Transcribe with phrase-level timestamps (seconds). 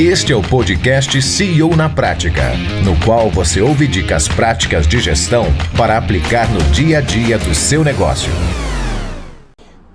[0.00, 2.52] Este é o podcast CEO na Prática,
[2.84, 7.52] no qual você ouve dicas práticas de gestão para aplicar no dia a dia do
[7.52, 8.30] seu negócio.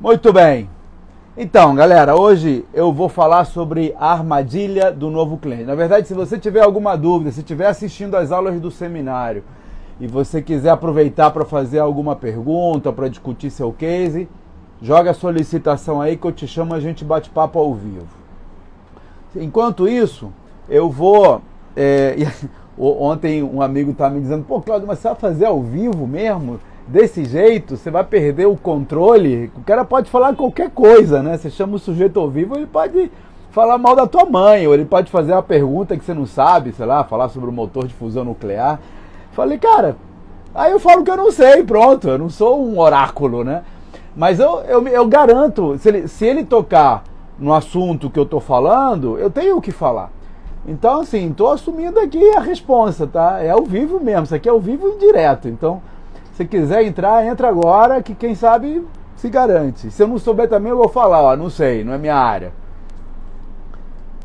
[0.02, 0.70] Muito bem.
[1.38, 5.64] Então, galera, hoje eu vou falar sobre a armadilha do novo cliente.
[5.64, 9.46] Na verdade, se você tiver alguma dúvida, se estiver assistindo às aulas do seminário
[10.02, 14.28] e você quiser aproveitar para fazer alguma pergunta, para discutir seu case,
[14.82, 18.23] joga a solicitação aí que eu te chamo, a gente bate papo ao vivo.
[19.36, 20.32] Enquanto isso,
[20.70, 21.42] eu vou.
[21.76, 22.16] É,
[22.78, 26.60] ontem um amigo estava me dizendo: pô, Claudio, mas você vai fazer ao vivo mesmo?
[26.86, 29.50] Desse jeito, você vai perder o controle.
[29.56, 31.38] O cara pode falar qualquer coisa, né?
[31.38, 33.10] Você chama o sujeito ao vivo, ele pode
[33.52, 36.74] falar mal da tua mãe, ou ele pode fazer uma pergunta que você não sabe,
[36.74, 38.80] sei lá, falar sobre o motor de fusão nuclear.
[39.32, 39.96] Falei, cara,
[40.54, 43.64] aí eu falo que eu não sei, pronto, eu não sou um oráculo, né?
[44.16, 47.04] Mas eu, eu, eu garanto, se ele, se ele tocar
[47.38, 50.12] no assunto que eu estou falando, eu tenho o que falar.
[50.66, 53.40] Então, assim, estou assumindo aqui a responsa, tá?
[53.40, 55.48] É ao vivo mesmo, isso aqui é ao vivo e direto.
[55.48, 55.82] Então,
[56.34, 58.86] se quiser entrar, entra agora, que quem sabe
[59.18, 59.92] se garante.
[59.92, 62.54] Se eu não souber também, eu vou falar, ó, não sei, não é minha área.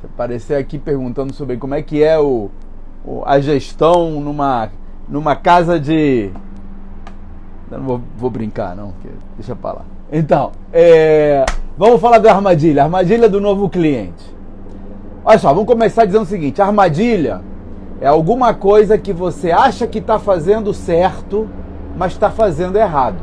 [0.04, 2.50] Aparecer aqui perguntando sobre como é que é o,
[3.04, 4.70] o a gestão numa,
[5.08, 6.30] numa casa de.
[7.68, 8.92] não vou, vou brincar, não,
[9.36, 9.97] deixa pra lá.
[10.10, 11.44] Então, é,
[11.76, 14.34] vamos falar da armadilha, armadilha do novo cliente.
[15.22, 17.42] Olha só, vamos começar dizendo o seguinte: armadilha
[18.00, 21.46] é alguma coisa que você acha que está fazendo certo,
[21.94, 23.18] mas está fazendo errado.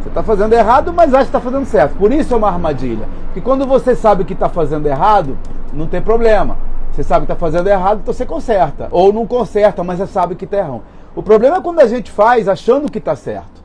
[0.00, 1.96] Você está fazendo errado, mas acha que está fazendo certo.
[1.96, 3.06] Por isso é uma armadilha.
[3.26, 5.38] Porque quando você sabe que está fazendo errado,
[5.72, 6.58] não tem problema.
[6.90, 8.88] Você sabe que está fazendo errado, então você conserta.
[8.90, 10.82] Ou não conserta, mas você sabe que está errado.
[11.14, 13.61] O problema é quando a gente faz achando que está certo.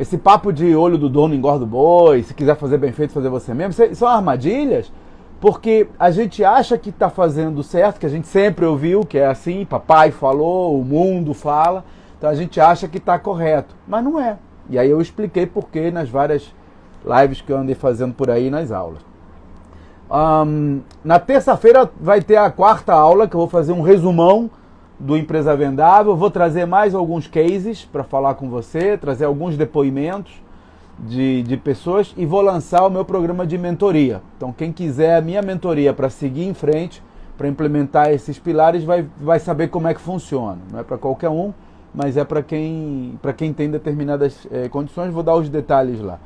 [0.00, 3.28] Esse papo de olho do dono engorda o boi, se quiser fazer bem feito, fazer
[3.28, 4.90] você mesmo, são armadilhas,
[5.38, 9.26] porque a gente acha que está fazendo certo, que a gente sempre ouviu que é
[9.26, 11.84] assim, papai falou, o mundo fala,
[12.16, 14.38] então a gente acha que está correto, mas não é.
[14.70, 16.50] E aí eu expliquei por que nas várias
[17.04, 19.00] lives que eu andei fazendo por aí nas aulas.
[20.10, 24.50] Um, na terça-feira vai ter a quarta aula, que eu vou fazer um resumão
[25.00, 26.14] do Empresa Vendável.
[26.14, 30.32] Vou trazer mais alguns cases para falar com você, trazer alguns depoimentos
[30.98, 34.20] de, de pessoas e vou lançar o meu programa de mentoria.
[34.36, 37.02] Então, quem quiser a minha mentoria para seguir em frente,
[37.38, 40.58] para implementar esses pilares, vai, vai saber como é que funciona.
[40.70, 41.54] Não é para qualquer um,
[41.94, 45.12] mas é para quem, quem tem determinadas é, condições.
[45.12, 46.18] Vou dar os detalhes lá.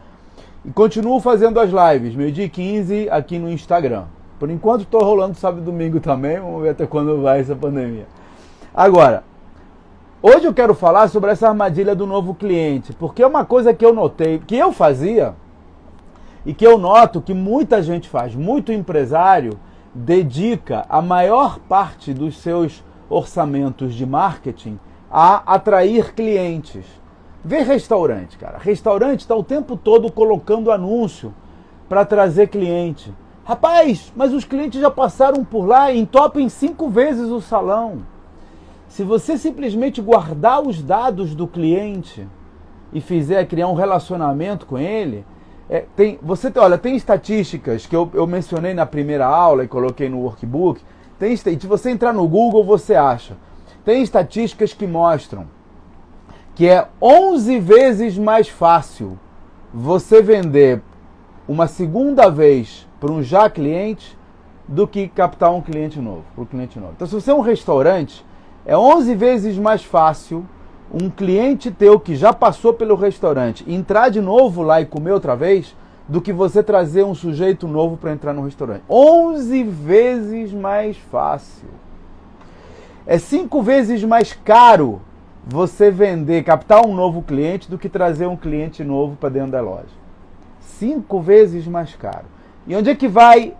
[0.65, 4.05] E continuo fazendo as lives, meio-dia 15 aqui no Instagram.
[4.41, 8.07] Por enquanto estou rolando sábado e domingo também, vamos ver até quando vai essa pandemia.
[8.77, 9.23] Agora,
[10.21, 13.87] hoje eu quero falar sobre essa armadilha do novo cliente, porque é uma coisa que
[13.87, 15.37] eu notei, que eu fazia
[16.45, 19.61] e que eu noto que muita gente faz, muito empresário
[19.95, 24.77] dedica a maior parte dos seus orçamentos de marketing
[25.09, 26.85] a atrair clientes.
[27.45, 28.59] Vê restaurante, cara.
[28.59, 31.33] Restaurante está o tempo todo colocando anúncio
[31.89, 33.15] para trazer cliente.
[33.45, 38.13] Rapaz, mas os clientes já passaram por lá e entopem cinco vezes o salão.
[38.95, 42.29] Se você simplesmente guardar os dados do cliente
[42.93, 45.27] e fizer criar um relacionamento com ele,
[45.69, 50.09] é, tem, você olha, tem estatísticas que eu, eu mencionei na primeira aula e coloquei
[50.09, 50.81] no workbook.
[51.19, 53.37] Tem, se você entrar no Google, você acha.
[53.85, 55.49] Tem estatísticas que mostram
[56.55, 59.19] que é 11 vezes mais fácil
[59.73, 60.81] você vender
[61.49, 64.17] uma segunda vez para um já cliente
[64.69, 66.93] do que captar um cliente novo, para cliente novo.
[66.95, 68.25] Então, se você é um restaurante,
[68.67, 70.47] é 11 vezes mais fácil
[70.93, 75.35] um cliente teu que já passou pelo restaurante entrar de novo lá e comer outra
[75.35, 75.77] vez
[76.09, 78.83] do que você trazer um sujeito novo para entrar no restaurante.
[78.89, 81.69] 11 vezes mais fácil.
[83.07, 85.01] É cinco vezes mais caro
[85.47, 89.61] você vender, captar um novo cliente do que trazer um cliente novo para dentro da
[89.61, 90.05] loja.
[90.61, 92.25] Cinco vezes mais caro.
[92.67, 93.55] E onde é que vai?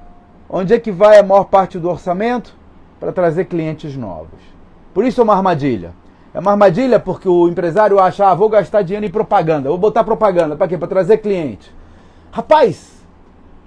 [0.49, 2.57] Onde é que vai a maior parte do orçamento?
[2.99, 4.54] Para trazer clientes novos.
[4.95, 5.93] Por isso é uma armadilha.
[6.33, 10.05] É uma armadilha porque o empresário acha, ah, vou gastar dinheiro em propaganda, vou botar
[10.05, 10.79] propaganda, para quê?
[10.79, 11.75] Para trazer cliente.
[12.33, 13.05] Rapaz,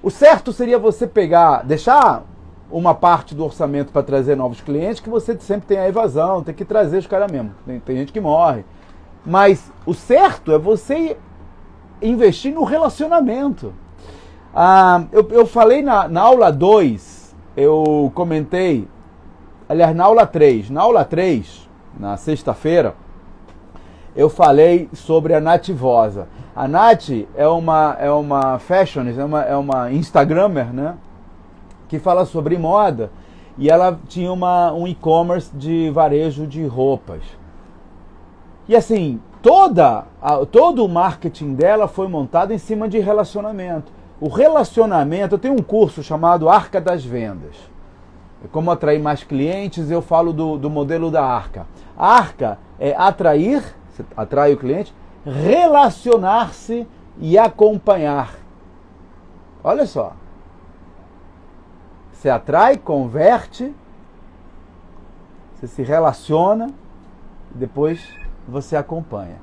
[0.01, 2.23] o certo seria você pegar, deixar
[2.69, 6.53] uma parte do orçamento para trazer novos clientes, que você sempre tem a evasão, tem
[6.53, 7.51] que trazer os caras mesmo.
[7.65, 8.65] Tem, tem gente que morre.
[9.25, 11.17] Mas o certo é você
[12.01, 13.73] investir no relacionamento.
[14.53, 18.87] Ah, eu, eu falei na, na aula 2, eu comentei
[19.67, 21.69] aliás, na aula 3, na aula 3,
[21.99, 22.95] na sexta-feira,
[24.15, 26.27] eu falei sobre a Nativosa.
[26.55, 30.95] A Nath é uma, é uma fashionista, é uma, é uma Instagrammer, né?
[31.87, 33.11] Que fala sobre moda.
[33.59, 37.21] e ela tinha uma, um e-commerce de varejo de roupas.
[38.67, 43.91] E assim, toda a, todo o marketing dela foi montado em cima de relacionamento.
[44.19, 47.55] O relacionamento, eu tenho um curso chamado Arca das Vendas.
[48.47, 51.67] É como atrair mais clientes, eu falo do, do modelo da arca.
[51.97, 53.61] A arca é atrair,
[54.15, 54.95] atrai o cliente,
[55.25, 56.87] relacionar-se
[57.19, 58.35] e acompanhar.
[59.61, 60.13] Olha só.
[62.13, 63.75] Você atrai, converte,
[65.53, 66.69] você se relaciona
[67.53, 68.07] depois
[68.47, 69.35] você acompanha.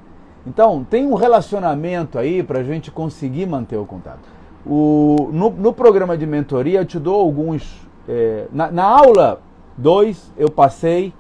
[0.47, 4.21] Então, tem um relacionamento aí para a gente conseguir manter o contato.
[4.65, 7.84] O, no, no, programa de mentoria, eu te dou alguns.
[8.09, 9.41] É, na, na, aula
[9.79, 11.13] 2, eu passei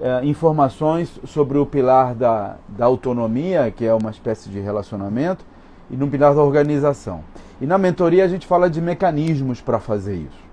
[0.00, 5.44] é, informações sobre o pilar da, da autonomia, que é uma espécie de relacionamento,
[5.90, 7.22] e no pilar da organização.
[7.60, 10.50] E na mentoria, a gente fala de mecanismos para fazer isso.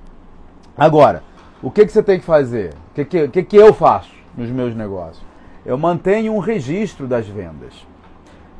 [0.78, 1.24] Agora,
[1.62, 2.74] o que, que você tem que fazer?
[2.92, 5.26] O que, que, que, que eu faço nos meus negócios?
[5.66, 7.74] Eu mantenho um registro das vendas.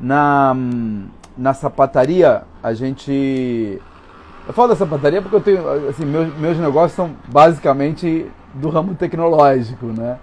[0.00, 0.54] Na,
[1.36, 3.80] na sapataria, a gente.
[4.48, 5.88] Eu falo sapataria porque eu tenho.
[5.90, 10.16] Assim, meus, meus negócios são basicamente do ramo tecnológico, né?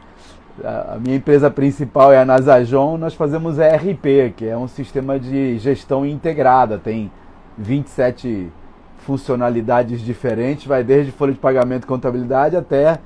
[0.63, 5.59] A minha empresa principal é a Nasajon, nós fazemos ERP, que é um sistema de
[5.59, 7.11] gestão integrada, tem
[7.55, 8.51] 27
[8.99, 12.97] funcionalidades diferentes, vai desde folha de pagamento e contabilidade até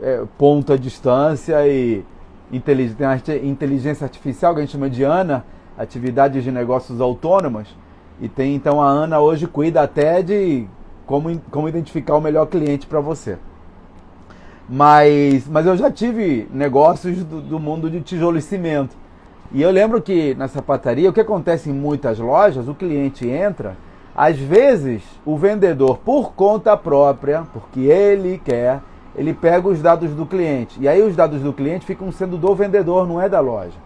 [0.00, 2.04] é, ponto à distância e
[2.52, 5.44] inteligência artificial, que a gente chama de ANA,
[5.76, 7.66] atividades de negócios autônomas.
[8.20, 10.66] E tem então a ANA hoje cuida até de
[11.06, 13.38] como, como identificar o melhor cliente para você.
[14.68, 18.94] Mas, mas eu já tive negócios do, do, mundo de tijolo e cimento.
[19.50, 23.76] E eu lembro que na sapataria, o que acontece em muitas lojas, o cliente entra,
[24.14, 28.82] às vezes o vendedor, por conta própria, porque ele quer,
[29.16, 30.78] ele pega os dados do cliente.
[30.78, 33.78] E aí os dados do cliente ficam sendo do vendedor, não é da loja.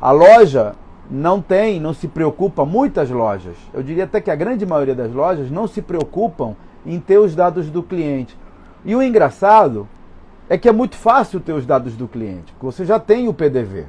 [0.00, 0.74] A loja
[1.10, 5.12] não tem, não se preocupa, muitas lojas, eu diria até que a grande maioria das
[5.12, 6.54] lojas não se preocupam
[6.86, 8.38] em ter os dados do cliente.
[8.84, 9.88] E o engraçado
[10.48, 13.34] é que é muito fácil ter os dados do cliente, porque você já tem o
[13.34, 13.86] PDV.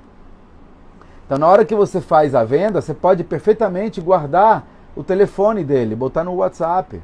[1.26, 5.96] Então, na hora que você faz a venda, você pode perfeitamente guardar o telefone dele,
[5.96, 7.02] botar no WhatsApp.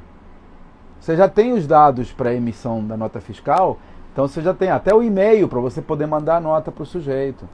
[1.00, 3.78] Você já tem os dados para emissão da nota fiscal,
[4.12, 6.86] então você já tem até o e-mail para você poder mandar a nota para o
[6.86, 7.48] sujeito.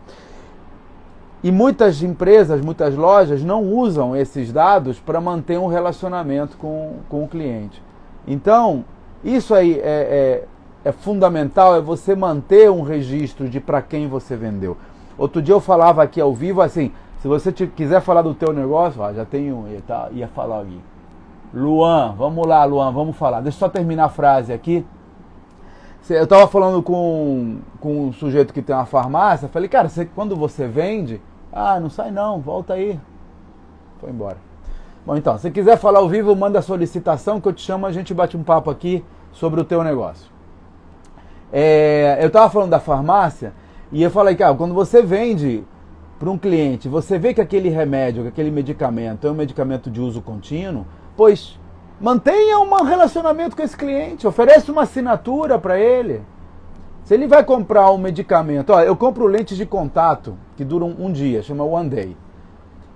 [1.45, 7.23] E muitas empresas, muitas lojas não usam esses dados para manter um relacionamento com, com
[7.23, 7.83] o cliente.
[8.27, 8.83] Então,
[9.23, 10.47] isso aí é,
[10.83, 14.75] é, é fundamental, é você manter um registro de para quem você vendeu.
[15.19, 18.51] Outro dia eu falava aqui ao vivo assim, se você te, quiser falar do teu
[18.51, 20.81] negócio, ó, já tem um, tá, ia falar aqui.
[21.53, 23.43] Luan, vamos lá, Luan, vamos falar.
[23.43, 24.83] Deixa eu só terminar a frase aqui.
[26.09, 30.35] Eu estava falando com, com um sujeito que tem uma farmácia, falei, cara, você, quando
[30.35, 31.21] você vende,
[31.55, 32.99] ah, não sai não, volta aí.
[34.01, 34.39] Foi embora.
[35.07, 37.93] Bom, então, se quiser falar ao vivo, manda a solicitação que eu te chamo, a
[37.93, 40.29] gente bate um papo aqui sobre o teu negócio.
[41.53, 43.53] É, eu estava falando da farmácia
[43.93, 45.63] e eu falei, cara, quando você vende
[46.19, 50.01] para um cliente, você vê que aquele remédio, que aquele medicamento é um medicamento de
[50.01, 50.85] uso contínuo,
[51.17, 51.57] pois
[52.01, 56.23] mantenha um relacionamento com esse cliente, ofereça uma assinatura para ele.
[57.05, 61.11] Se ele vai comprar um medicamento, ó, eu compro lentes de contato que duram um
[61.11, 62.17] dia, chama One Day.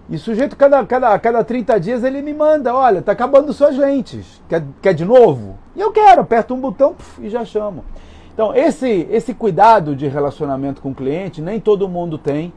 [0.09, 3.77] E o sujeito, cada, cada, cada 30 dias, ele me manda: olha, tá acabando suas
[3.77, 5.59] lentes, quer, quer de novo?
[5.77, 7.85] E eu quero, aperto um botão puf, e já chamo.
[8.33, 12.53] Então, esse, esse cuidado de relacionamento com o cliente, nem todo mundo tem,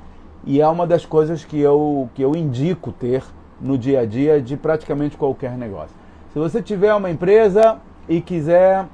[0.46, 3.24] e é uma das coisas que eu, que eu indico ter
[3.60, 5.96] no dia a dia de praticamente qualquer negócio.
[6.34, 7.78] Se você tiver uma empresa
[8.08, 8.86] e quiser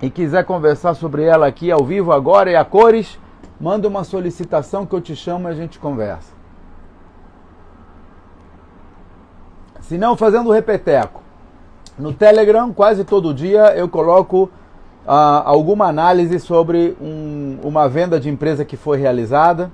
[0.00, 3.18] e quiser conversar sobre ela aqui ao vivo agora e a cores,
[3.62, 6.32] manda uma solicitação que eu te chamo e a gente conversa.
[9.80, 11.22] Se não, fazendo repeteco.
[11.98, 14.50] No Telegram, quase todo dia eu coloco
[15.06, 19.70] ah, alguma análise sobre um, uma venda de empresa que foi realizada.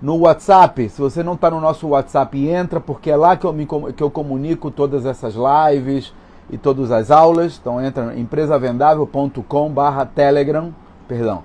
[0.00, 3.52] No WhatsApp, se você não está no nosso WhatsApp, entra, porque é lá que eu,
[3.52, 6.14] me, que eu comunico todas essas lives,
[6.50, 7.58] e todas as aulas.
[7.60, 10.74] Então entra em empresavendável.com barra Telegram,
[11.06, 11.42] perdão,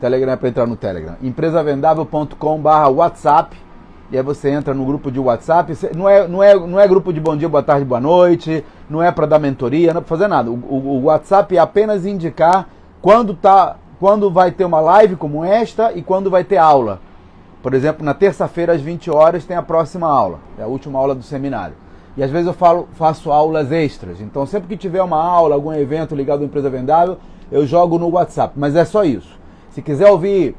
[0.00, 3.54] Telegram é para entrar no Telegram, empresavendável.com barra WhatsApp,
[4.10, 7.12] e aí você entra no grupo de WhatsApp, não é, não é, não é grupo
[7.12, 10.08] de bom dia, boa tarde, boa noite, não é para dar mentoria, não é para
[10.08, 10.50] fazer nada.
[10.50, 12.66] O, o, o, WhatsApp é apenas indicar
[13.02, 16.98] quando, tá, quando vai ter uma live como esta e quando vai ter aula.
[17.62, 21.14] Por exemplo, na terça-feira às 20 horas tem a próxima aula, é a última aula
[21.14, 21.74] do seminário.
[22.16, 24.20] E às vezes eu falo, faço aulas extras.
[24.20, 27.18] Então, sempre que tiver uma aula, algum evento ligado à empresa vendável,
[27.52, 29.39] eu jogo no WhatsApp, mas é só isso.
[29.70, 30.54] Se quiser ouvir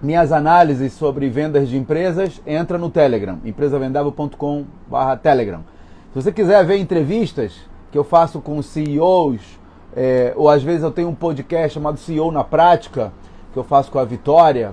[0.00, 5.64] minhas análises sobre vendas de empresas, entra no Telegram, empresavendável.com/telegram.
[6.12, 9.58] Se você quiser ver entrevistas que eu faço com CEOs,
[9.96, 13.12] é, ou às vezes eu tenho um podcast chamado CEO na Prática,
[13.52, 14.72] que eu faço com a Vitória.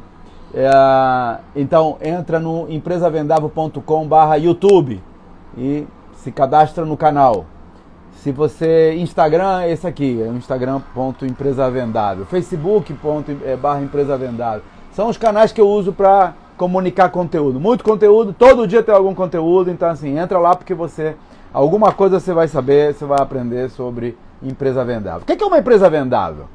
[0.54, 0.70] É,
[1.56, 5.02] então entra no empresavendável.com/youtube
[5.58, 7.48] e se cadastra no canal.
[8.28, 14.64] Se você Instagram, esse aqui, é instagram.empresavendável, facebook.empresavendável.
[14.92, 17.58] São os canais que eu uso para comunicar conteúdo.
[17.58, 21.16] Muito conteúdo, todo dia tem algum conteúdo, então assim, entra lá porque você
[21.54, 25.22] alguma coisa você vai saber, você vai aprender sobre empresa vendável.
[25.22, 26.48] O que é uma empresa vendável?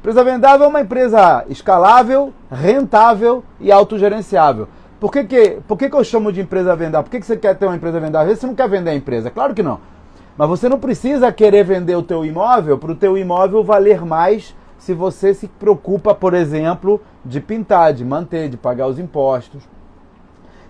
[0.00, 4.66] Empresa vendável é uma empresa escalável, rentável e autogerenciável.
[4.98, 7.04] Por que, que, por que, que eu chamo de empresa vendável?
[7.04, 8.34] Por que, que você quer ter uma empresa vendável?
[8.34, 9.78] Você não quer vender a empresa, claro que não.
[10.40, 14.56] Mas você não precisa querer vender o teu imóvel para o teu imóvel valer mais
[14.78, 19.62] se você se preocupa, por exemplo, de pintar, de manter, de pagar os impostos.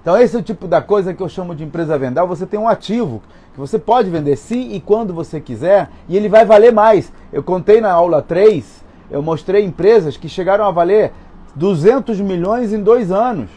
[0.03, 2.35] Então esse é o tipo da coisa que eu chamo de empresa vendável.
[2.35, 3.23] Você tem um ativo
[3.55, 7.12] que você pode vender se e quando você quiser e ele vai valer mais.
[7.33, 11.12] Eu contei na aula 3, eu mostrei empresas que chegaram a valer
[11.55, 13.49] 200 milhões em dois anos.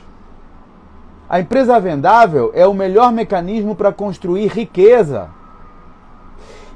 [1.27, 5.41] A empresa vendável é o melhor mecanismo para construir riqueza.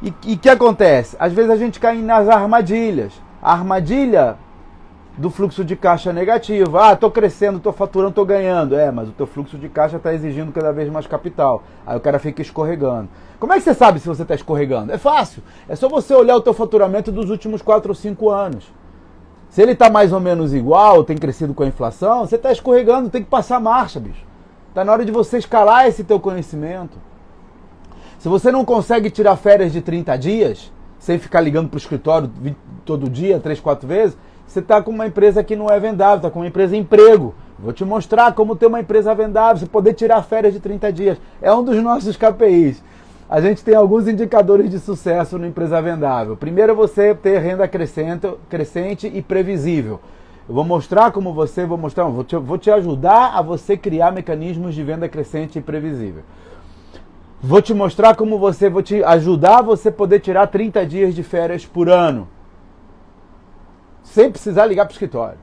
[0.01, 1.15] E o que acontece?
[1.19, 3.13] Às vezes a gente cai nas armadilhas.
[3.41, 4.37] A armadilha
[5.17, 6.77] do fluxo de caixa negativo.
[6.77, 8.75] Ah, estou crescendo, estou faturando, estou ganhando.
[8.75, 11.63] É, mas o teu fluxo de caixa está exigindo cada vez mais capital.
[11.85, 13.09] Aí o cara fica escorregando.
[13.39, 14.91] Como é que você sabe se você está escorregando?
[14.91, 15.41] É fácil.
[15.67, 18.71] É só você olhar o teu faturamento dos últimos 4 ou 5 anos.
[19.49, 23.09] Se ele está mais ou menos igual, tem crescido com a inflação, você está escorregando,
[23.09, 24.23] tem que passar marcha, bicho.
[24.69, 26.97] Está na hora de você escalar esse teu conhecimento.
[28.19, 32.31] Se você não consegue tirar férias de 30 dias, sem ficar ligando para o escritório
[32.83, 36.31] todo dia, três, quatro vezes, você está com uma empresa que não é vendável, está
[36.31, 37.35] com uma empresa emprego.
[37.59, 41.17] Vou te mostrar como ter uma empresa vendável, você poder tirar férias de 30 dias.
[41.41, 42.81] É um dos nossos KPIs.
[43.29, 46.35] A gente tem alguns indicadores de sucesso no empresa vendável.
[46.37, 49.99] Primeiro, você ter renda crescente, crescente e previsível.
[50.47, 54.13] Eu vou mostrar como você, vou mostrar, vou te, vou te ajudar a você criar
[54.13, 56.23] mecanismos de venda crescente e previsível.
[57.41, 61.21] Vou te mostrar como você, vou te ajudar a você poder tirar 30 dias de
[61.21, 62.27] férias por ano.
[64.01, 65.37] Sem precisar ligar para o escritório.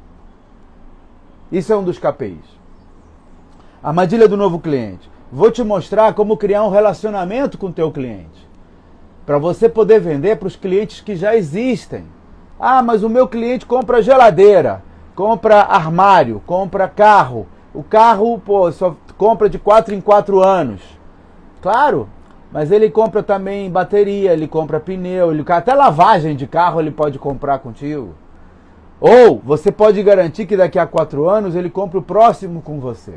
[1.53, 2.45] Isso é um dos KPIs.
[3.81, 5.09] Armadilha do novo cliente.
[5.31, 8.49] Vou te mostrar como criar um relacionamento com o teu cliente.
[9.25, 12.07] Para você poder vender para os clientes que já existem.
[12.59, 14.83] Ah, mas o meu cliente compra geladeira,
[15.15, 17.47] compra armário, compra carro.
[17.73, 20.94] O carro, pô, só compra de 4 em 4 anos.
[21.65, 22.11] Claro,
[22.53, 27.19] mas ele compra também bateria, ele compra pneu, ele até lavagem de carro ele pode
[27.19, 28.11] comprar contigo.
[29.01, 33.15] Ou você pode garantir que daqui a quatro anos ele compre o próximo com você.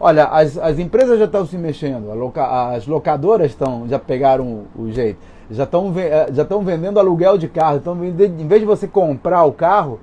[0.00, 4.82] Olha, as, as empresas já estão se mexendo, loca, as locadoras estão, já pegaram o,
[4.82, 7.76] o jeito, já estão eh, já vendendo aluguel de carro.
[7.76, 10.00] Então, em vez de você comprar o carro,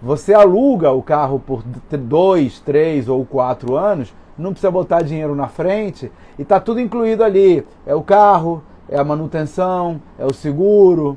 [0.00, 1.64] você aluga o carro por
[1.98, 7.24] dois, três ou quatro anos não precisa botar dinheiro na frente e está tudo incluído
[7.24, 7.66] ali.
[7.84, 11.16] É o carro, é a manutenção, é o seguro.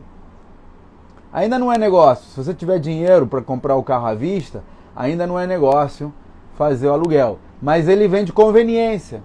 [1.31, 2.25] Ainda não é negócio.
[2.25, 4.63] Se você tiver dinheiro para comprar o carro à vista,
[4.95, 6.13] ainda não é negócio
[6.55, 7.37] fazer o aluguel.
[7.61, 9.21] Mas ele vem de conveniência.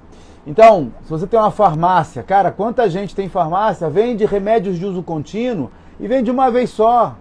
[0.47, 5.03] Então, se você tem uma farmácia, cara, quanta gente tem farmácia, vende remédios de uso
[5.03, 7.17] contínuo e vende uma vez só.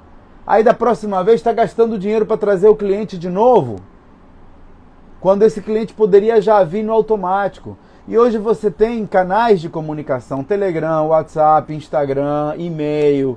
[0.46, 3.78] Aí da próxima vez está gastando dinheiro para trazer o cliente de novo
[5.26, 7.76] quando esse cliente poderia já vir no automático.
[8.08, 13.36] E hoje você tem canais de comunicação, Telegram, WhatsApp, Instagram, e-mail,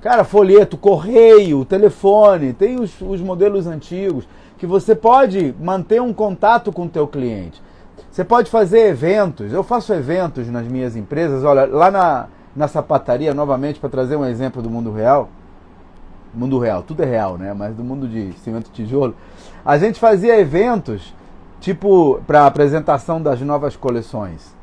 [0.00, 6.72] cara, folheto, correio, telefone, tem os, os modelos antigos que você pode manter um contato
[6.72, 7.62] com o teu cliente.
[8.10, 13.34] Você pode fazer eventos, eu faço eventos nas minhas empresas, olha, lá na, na sapataria,
[13.34, 15.28] novamente, para trazer um exemplo do mundo real,
[16.32, 17.52] mundo real, tudo é real, né?
[17.52, 19.14] Mas do mundo de cimento tijolo,
[19.64, 21.14] a gente fazia eventos
[21.60, 24.54] tipo para apresentação das novas coleções.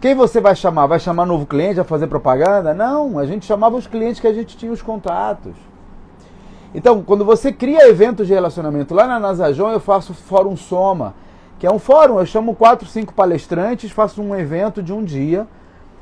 [0.00, 0.86] Quem você vai chamar?
[0.86, 2.72] Vai chamar novo cliente a fazer propaganda?
[2.72, 5.54] Não, a gente chamava os clientes que a gente tinha os contatos.
[6.74, 11.14] Então, quando você cria eventos de relacionamento, lá na Nasajon eu faço Fórum Soma,
[11.58, 15.46] que é um fórum, eu chamo quatro, cinco palestrantes, faço um evento de um dia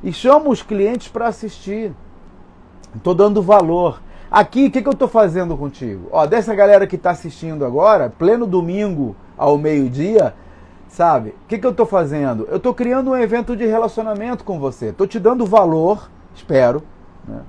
[0.02, 1.92] e chamo os clientes para assistir.
[2.96, 4.00] Estou dando valor.
[4.32, 6.08] Aqui, o que, que eu estou fazendo contigo?
[6.10, 10.34] Ó, dessa galera que está assistindo agora, pleno domingo ao meio-dia,
[10.88, 11.34] sabe?
[11.44, 12.48] O que, que eu estou fazendo?
[12.50, 14.86] Eu estou criando um evento de relacionamento com você.
[14.86, 16.82] Estou te dando valor, espero,
[17.28, 17.42] né?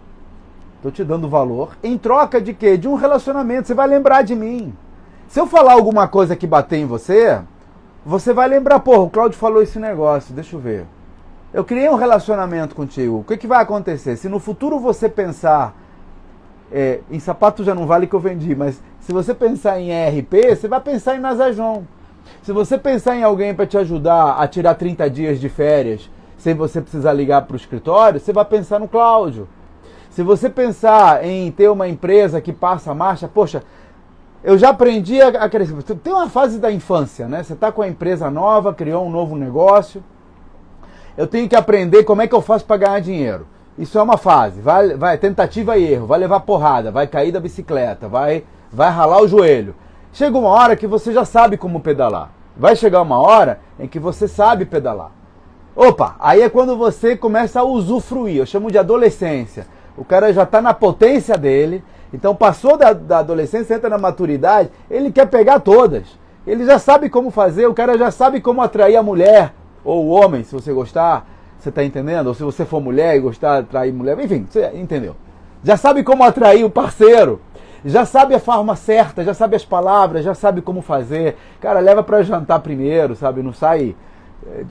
[0.75, 1.77] Estou te dando valor.
[1.81, 2.75] Em troca de quê?
[2.75, 3.69] De um relacionamento.
[3.69, 4.75] Você vai lembrar de mim.
[5.29, 7.39] Se eu falar alguma coisa que bater em você,
[8.05, 10.85] você vai lembrar, porra, o Claudio falou esse negócio, deixa eu ver.
[11.53, 13.19] Eu criei um relacionamento contigo.
[13.19, 14.17] O que, que vai acontecer?
[14.17, 15.81] Se no futuro você pensar.
[16.75, 20.55] É, em sapato já não vale que eu vendi, mas se você pensar em ERP,
[20.55, 21.83] você vai pensar em Nazajon.
[22.41, 26.55] Se você pensar em alguém para te ajudar a tirar 30 dias de férias sem
[26.55, 29.47] você precisar ligar para o escritório, você vai pensar no Cláudio.
[30.09, 33.63] Se você pensar em ter uma empresa que passa a marcha, poxa,
[34.43, 35.75] eu já aprendi a, crescer.
[36.03, 37.43] Tem uma fase da infância, né?
[37.43, 40.03] Você está com a empresa nova, criou um novo negócio.
[41.15, 43.47] Eu tenho que aprender como é que eu faço para ganhar dinheiro.
[43.77, 44.61] Isso é uma fase.
[44.61, 49.21] Vai, vai tentativa e erro, vai levar porrada, vai cair da bicicleta, vai, vai ralar
[49.21, 49.75] o joelho.
[50.11, 52.31] Chega uma hora que você já sabe como pedalar.
[52.55, 55.11] Vai chegar uma hora em que você sabe pedalar.
[55.75, 58.37] Opa, aí é quando você começa a usufruir.
[58.37, 59.65] Eu chamo de adolescência.
[59.97, 61.83] O cara já está na potência dele.
[62.13, 66.03] Então passou da, da adolescência, entra na maturidade, ele quer pegar todas.
[66.45, 69.51] Ele já sabe como fazer, o cara já sabe como atrair a mulher,
[69.83, 71.27] ou o homem, se você gostar.
[71.63, 72.27] Você está entendendo?
[72.27, 75.15] Ou se você for mulher e gostar de atrair mulher, enfim, você entendeu.
[75.63, 77.39] Já sabe como atrair o parceiro
[77.85, 81.35] já sabe a forma certa, já sabe as palavras, já sabe como fazer.
[81.59, 83.43] Cara, leva para jantar primeiro, sabe?
[83.43, 83.95] Não sai.
[84.45, 84.63] É,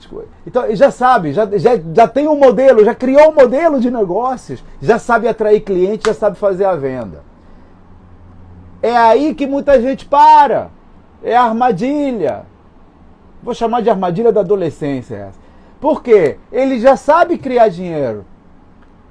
[0.45, 4.63] então, já sabe, já, já, já tem um modelo, já criou um modelo de negócios,
[4.81, 7.23] já sabe atrair cliente, já sabe fazer a venda.
[8.81, 10.69] É aí que muita gente para.
[11.23, 12.45] É a armadilha.
[13.41, 15.42] Vou chamar de armadilha da adolescência essa.
[15.83, 16.37] Por quê?
[16.49, 18.23] Ele já sabe criar dinheiro.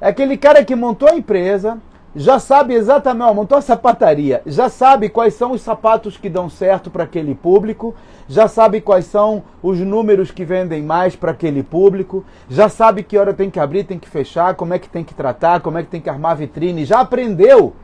[0.01, 1.77] É aquele cara que montou a empresa,
[2.17, 6.49] já sabe exatamente, ó, montou a sapataria, já sabe quais são os sapatos que dão
[6.49, 7.95] certo para aquele público,
[8.27, 13.19] já sabe quais são os números que vendem mais para aquele público, já sabe que
[13.19, 15.83] hora tem que abrir, tem que fechar, como é que tem que tratar, como é
[15.83, 17.75] que tem que armar vitrine, já aprendeu.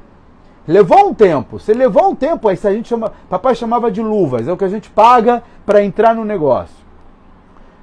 [0.67, 4.49] Levou um tempo, você levou um tempo, aí a gente chama, papai chamava de luvas,
[4.49, 6.88] é o que a gente paga para entrar no negócio.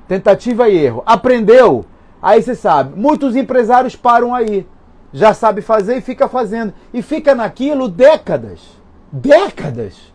[0.07, 1.03] Tentativa e erro.
[1.05, 1.85] Aprendeu,
[2.21, 2.99] aí você sabe.
[2.99, 4.67] Muitos empresários param aí
[5.15, 6.73] já sabe fazer e fica fazendo.
[6.93, 8.59] E fica naquilo décadas.
[9.09, 10.13] Décadas.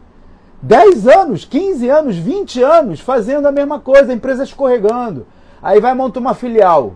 [0.61, 5.27] 10 anos, 15 anos, 20 anos fazendo a mesma coisa, a empresa escorregando.
[5.63, 6.93] Aí vai montar uma filial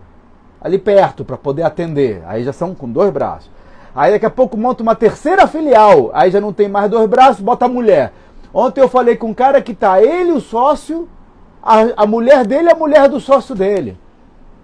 [0.61, 2.23] ali perto para poder atender.
[2.27, 3.51] Aí já são com dois braços.
[3.97, 6.11] Aí daqui a pouco monta uma terceira filial.
[6.13, 8.13] Aí já não tem mais dois braços, bota a mulher.
[8.53, 11.09] Ontem eu falei com um cara que tá ele, o sócio,
[11.65, 13.99] a, a mulher dele e a mulher do sócio dele.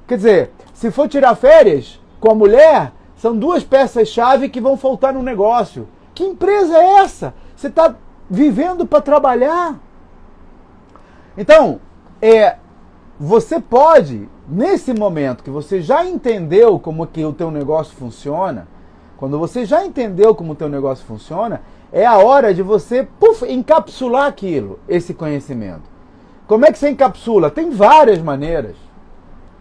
[0.07, 5.15] Quer dizer, se for tirar férias com a mulher, são duas peças-chave que vão faltar
[5.15, 5.89] no negócio.
[6.15, 7.33] Que empresa é essa?
[7.57, 7.95] Você está
[8.29, 9.79] vivendo para trabalhar?
[11.39, 11.81] Então,
[12.21, 12.57] é,
[13.19, 18.69] você pode, nesse momento que você já entendeu como que o teu negócio funciona,
[19.17, 23.51] quando você já entendeu como o teu negócio funciona, é a hora de você puff,
[23.51, 25.90] encapsular aquilo, esse conhecimento.
[26.51, 27.49] Como é que você encapsula?
[27.49, 28.75] Tem várias maneiras.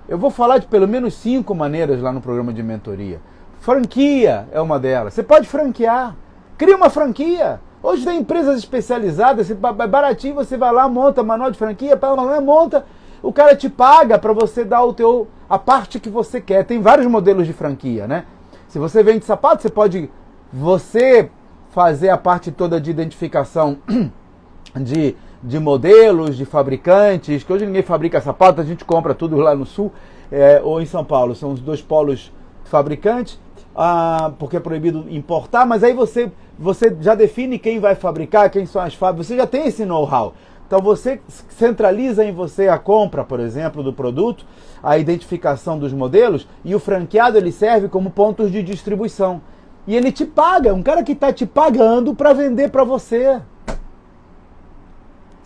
[0.08, 3.21] Eu vou falar de pelo menos cinco maneiras lá no programa de mentoria.
[3.60, 5.13] Franquia é uma delas.
[5.13, 6.15] Você pode franquear.
[6.58, 7.62] Cria uma franquia.
[7.84, 11.95] Hoje tem empresas especializadas, é baratinho, você vai lá, monta manual de franquia,
[12.43, 12.84] monta,
[13.21, 16.65] o cara te paga para você dar o teu a parte que você quer.
[16.65, 18.25] Tem vários modelos de franquia, né?
[18.67, 20.10] Se você vende sapato, você pode
[20.52, 21.30] você
[21.69, 23.78] fazer a parte toda de identificação
[24.75, 29.56] de, de modelos, de fabricantes, que hoje ninguém fabrica sapato, a gente compra tudo lá
[29.56, 29.91] no sul
[30.32, 31.36] é, ou em São Paulo.
[31.36, 32.32] São os dois polos
[32.65, 33.39] fabricantes
[33.75, 38.65] ah, porque é proibido importar, mas aí você, você já define quem vai fabricar, quem
[38.65, 40.34] são as fábricas, você já tem esse know-how.
[40.67, 44.45] Então você centraliza em você a compra, por exemplo, do produto,
[44.84, 49.41] a identificação dos modelos e o franqueado ele serve como pontos de distribuição.
[49.88, 53.41] E ele te paga, um cara que está te pagando para vender para você.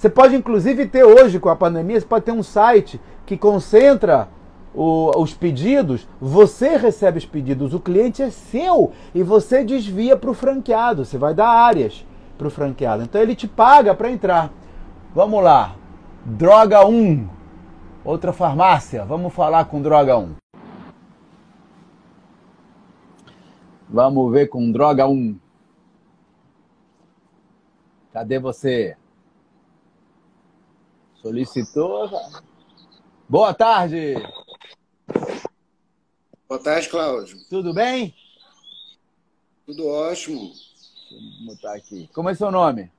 [0.04, 4.28] Você pode inclusive ter hoje com a pandemia, você pode ter um site que concentra
[4.76, 10.30] o, os pedidos, você recebe os pedidos, o cliente é seu e você desvia para
[10.30, 12.06] o franqueado, você vai dar áreas
[12.38, 13.02] para o franqueado.
[13.02, 14.52] Então ele te paga para entrar.
[15.16, 15.74] Vamos lá,
[16.26, 17.26] Droga 1,
[18.04, 20.36] outra farmácia, vamos falar com Droga 1.
[23.89, 25.39] Vamos ver com Droga 1.
[28.12, 28.98] Cadê você?
[31.24, 32.10] Solicitou.
[33.30, 34.16] Boa tarde.
[36.50, 37.38] Boa tarde, Cláudio.
[37.50, 38.14] Tudo bem?
[39.66, 40.52] Tudo ótimo.
[40.52, 42.10] Deixa eu botar aqui.
[42.14, 42.92] Como é seu nome?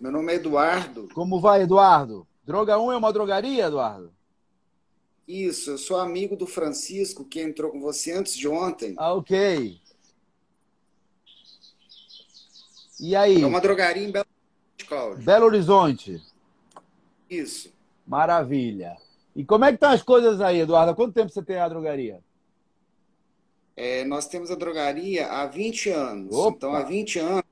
[0.00, 1.06] Meu nome é Eduardo.
[1.14, 2.26] Como vai, Eduardo?
[2.46, 4.10] Droga 1 é uma drogaria, Eduardo?
[5.28, 8.94] Isso, eu sou amigo do Francisco, que entrou com você antes de ontem.
[8.96, 9.78] Ah, ok.
[12.98, 13.42] E aí?
[13.42, 15.24] É uma drogaria em Belo Horizonte, Cláudio.
[15.24, 16.35] Belo Horizonte.
[17.28, 17.72] Isso.
[18.06, 18.96] Maravilha.
[19.34, 20.92] E como é que estão as coisas aí, Eduardo?
[20.92, 22.20] Há quanto tempo você tem a drogaria?
[23.76, 26.34] É, nós temos a drogaria há 20 anos.
[26.34, 26.56] Opa.
[26.56, 27.44] Então, há 20 anos,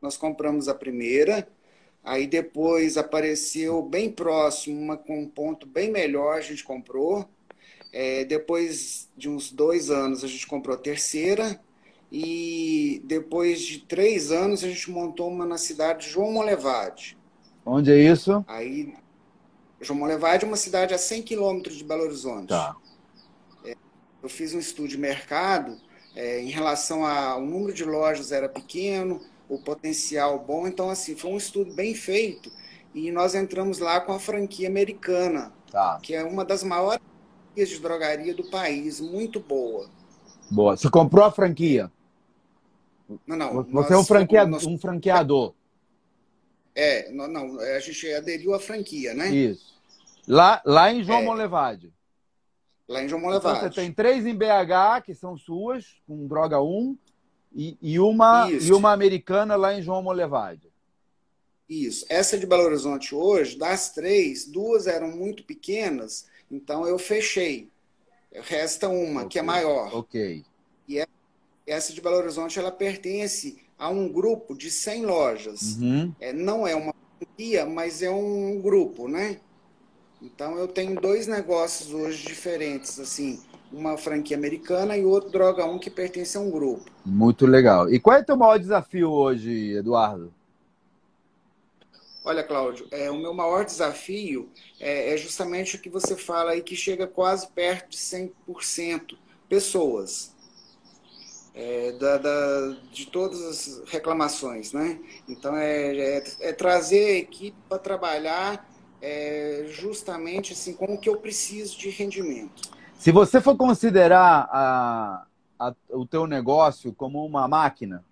[0.00, 1.46] nós compramos a primeira.
[2.02, 7.28] Aí depois apareceu bem próximo, uma com um ponto bem melhor, a gente comprou.
[7.92, 11.60] É, depois de uns dois anos, a gente comprou a terceira.
[12.10, 17.16] E depois de três anos, a gente montou uma na cidade de João Molevade.
[17.64, 18.44] Onde é isso?
[18.48, 18.92] Aí,
[19.82, 22.48] João Molevade é uma cidade a 100 quilômetros de Belo Horizonte.
[22.48, 22.76] Tá.
[24.22, 25.76] Eu fiz um estudo de mercado
[26.14, 30.66] é, em relação ao número de lojas era pequeno, o potencial bom.
[30.68, 32.50] Então, assim, foi um estudo bem feito
[32.94, 35.98] e nós entramos lá com a franquia americana, Tá.
[36.02, 37.02] que é uma das maiores
[37.46, 39.88] franquias de drogaria do país, muito boa.
[40.50, 40.76] Boa.
[40.76, 41.90] Você comprou a franquia?
[43.26, 43.62] Não, não.
[43.64, 44.46] Você é um, franquea...
[44.46, 45.54] nós- um franqueador.
[46.74, 49.28] É, não, não, a gente aderiu à franquia, né?
[49.30, 49.71] Isso.
[50.26, 51.24] Lá, lá em João É.
[51.24, 51.92] Molevade.
[52.88, 53.60] Lá em João Então Molevade.
[53.74, 56.96] você tem três em BH, que são suas, com droga 1,
[57.54, 58.68] e, e, uma, Isso.
[58.68, 60.70] e uma americana lá em João Molevade.
[61.68, 62.04] Isso.
[62.08, 67.70] Essa de Belo Horizonte hoje, das três, duas eram muito pequenas, então eu fechei.
[68.32, 69.94] Resta uma, que é maior.
[69.94, 70.44] Ok.
[71.66, 75.76] Essa de Belo Horizonte, ela pertence a um grupo de 100 lojas.
[75.76, 76.12] Uhum.
[76.18, 79.40] É, não é uma franquia, mas é um grupo, né?
[80.22, 85.78] Então eu tenho dois negócios hoje diferentes, assim, uma franquia americana e outro Droga 1
[85.78, 86.88] que pertence a um grupo.
[87.04, 87.90] Muito legal.
[87.92, 90.32] E qual é o teu maior desafio hoje, Eduardo?
[92.24, 96.62] Olha, Cláudio, é, o meu maior desafio é, é justamente o que você fala aí,
[96.62, 100.30] que chega quase perto de 100% pessoas.
[101.54, 104.98] É, da, da- de todas as reclamações, né?
[105.28, 108.71] Então, é, é- é trazer a equipe para trabalhar
[109.02, 112.70] é, justamente assim, com o que eu preciso de rendimento.
[112.94, 115.26] Se você for considerar a-
[115.58, 118.04] a- o teu negócio como uma máquina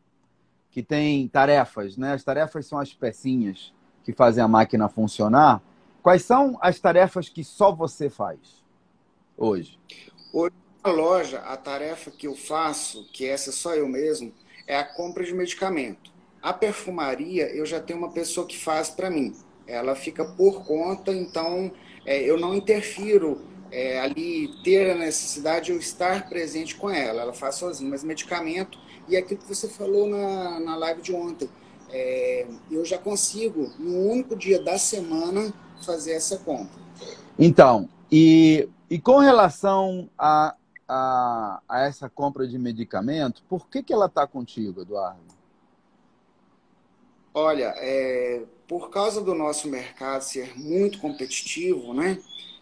[0.70, 2.12] que tem tarefas, né?
[2.12, 3.72] As tarefas são as pecinhas
[4.04, 5.62] que fazem a máquina funcionar.
[6.02, 8.38] Quais são as tarefas que só você faz
[9.36, 9.78] hoje?
[10.82, 14.32] Na loja, a tarefa que eu faço, que essa é só eu mesmo,
[14.66, 16.10] é a compra de medicamento.
[16.40, 19.36] A perfumaria, eu já tenho uma pessoa que faz para mim.
[19.70, 21.70] Ela fica por conta, então
[22.04, 27.22] é, eu não interfiro é, ali, ter a necessidade de eu estar presente com ela.
[27.22, 27.88] Ela faz sozinha.
[27.88, 28.78] Mas medicamento,
[29.08, 31.48] e aquilo que você falou na, na live de ontem,
[31.90, 35.52] é, eu já consigo, no único dia da semana,
[35.84, 36.80] fazer essa compra.
[37.38, 40.54] Então, e, e com relação a,
[40.88, 45.20] a, a essa compra de medicamento, por que, que ela está contigo, Eduardo?
[47.32, 52.20] Olha, é, por causa do nosso mercado ser muito competitivo, né?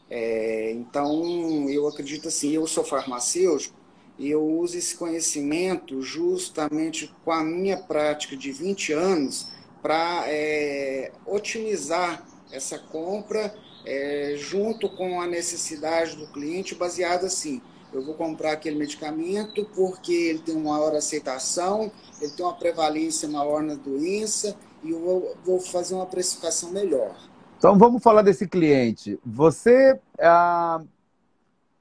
[0.09, 3.77] É, então, eu acredito assim, eu sou farmacêutico
[4.19, 9.49] e eu uso esse conhecimento justamente com a minha prática de 20 anos
[9.83, 17.61] para é, otimizar essa compra é, junto com a necessidade do cliente, baseado assim,
[17.93, 23.29] eu vou comprar aquele medicamento porque ele tem uma maior aceitação, ele tem uma prevalência
[23.29, 25.01] maior na doença e eu
[25.45, 27.15] vou, fazer uma precificação melhor.
[27.59, 29.19] Então vamos falar desse cliente.
[29.25, 30.81] Você ah,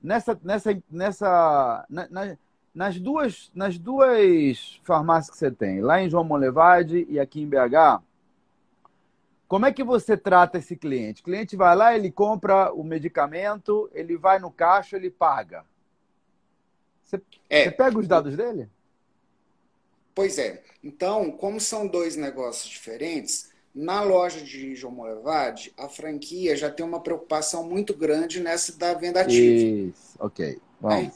[0.02, 2.38] nessa nessa nessa na- na-
[2.74, 7.48] nas duas nas duas farmácias que você tem, lá em João Molevade e aqui em
[7.48, 8.02] BH,
[9.48, 11.22] como é que você trata esse cliente?
[11.22, 15.64] O cliente vai lá, ele compra o medicamento, ele vai no caixa, ele paga.
[17.04, 17.64] Você, É.
[17.64, 18.70] você pega os dados dele?
[20.18, 20.64] Pois é.
[20.84, 26.84] Então, como são dois negócios diferentes, na loja de João Molevade, a franquia já tem
[26.84, 29.94] uma preocupação muito grande nessa da venda ativa.
[29.94, 30.60] Isso, ok.
[30.82, 31.04] Vamos.
[31.04, 31.12] né?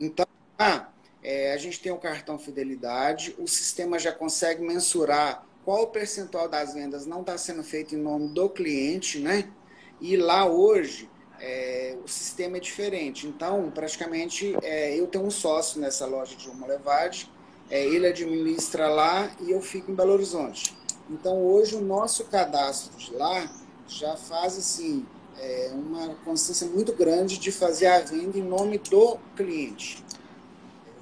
[0.00, 0.26] Então,
[0.58, 0.88] ah,
[1.22, 6.48] é, a gente tem o cartão fidelidade, o sistema já consegue mensurar qual o percentual
[6.48, 9.52] das vendas não está sendo feito em nome do cliente, né?
[10.00, 11.06] E lá hoje
[11.38, 13.26] é, o sistema é diferente.
[13.26, 17.30] Então, praticamente, é, eu tenho um sócio nessa loja de João Molevade,
[17.70, 20.76] é, ele administra lá e eu fico em Belo Horizonte.
[21.10, 23.48] Então, hoje o nosso cadastro de lá
[23.86, 25.06] já faz assim
[25.38, 30.04] é, uma constância muito grande de fazer a venda em nome do cliente.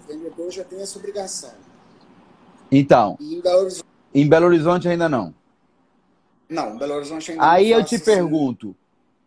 [0.05, 1.55] O vendedor já tem essa obrigação.
[2.71, 5.35] Então, E em Belo Horizonte, em Belo Horizonte ainda não.
[6.49, 8.05] não, em Belo Horizonte ainda Aí não eu te assim.
[8.05, 8.77] pergunto,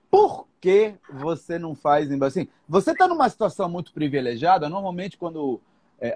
[0.10, 2.47] por que você não faz em assim?
[2.67, 4.67] Você está numa situação muito privilegiada.
[4.69, 5.60] Normalmente, quando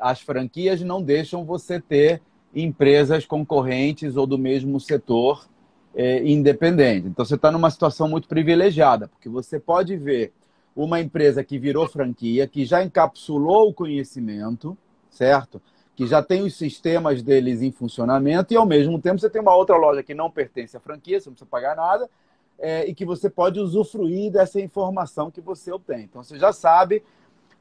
[0.02, 2.22] as franquias não deixam você ter
[2.56, 5.48] empresas concorrentes ou do mesmo setor
[5.96, 7.08] é, independente.
[7.08, 10.32] Então você está numa situação muito privilegiada, porque você pode ver
[10.76, 14.78] uma empresa que virou franquia, que já encapsulou o conhecimento,
[15.10, 15.62] certo?
[15.96, 19.56] Que já tem os sistemas deles em funcionamento, e ao mesmo tempo você tem uma
[19.56, 22.10] outra loja que não pertence à franquia, você não precisa pagar nada,
[22.58, 26.04] é, e que você pode usufruir dessa informação que você obtém.
[26.04, 27.04] Então você já sabe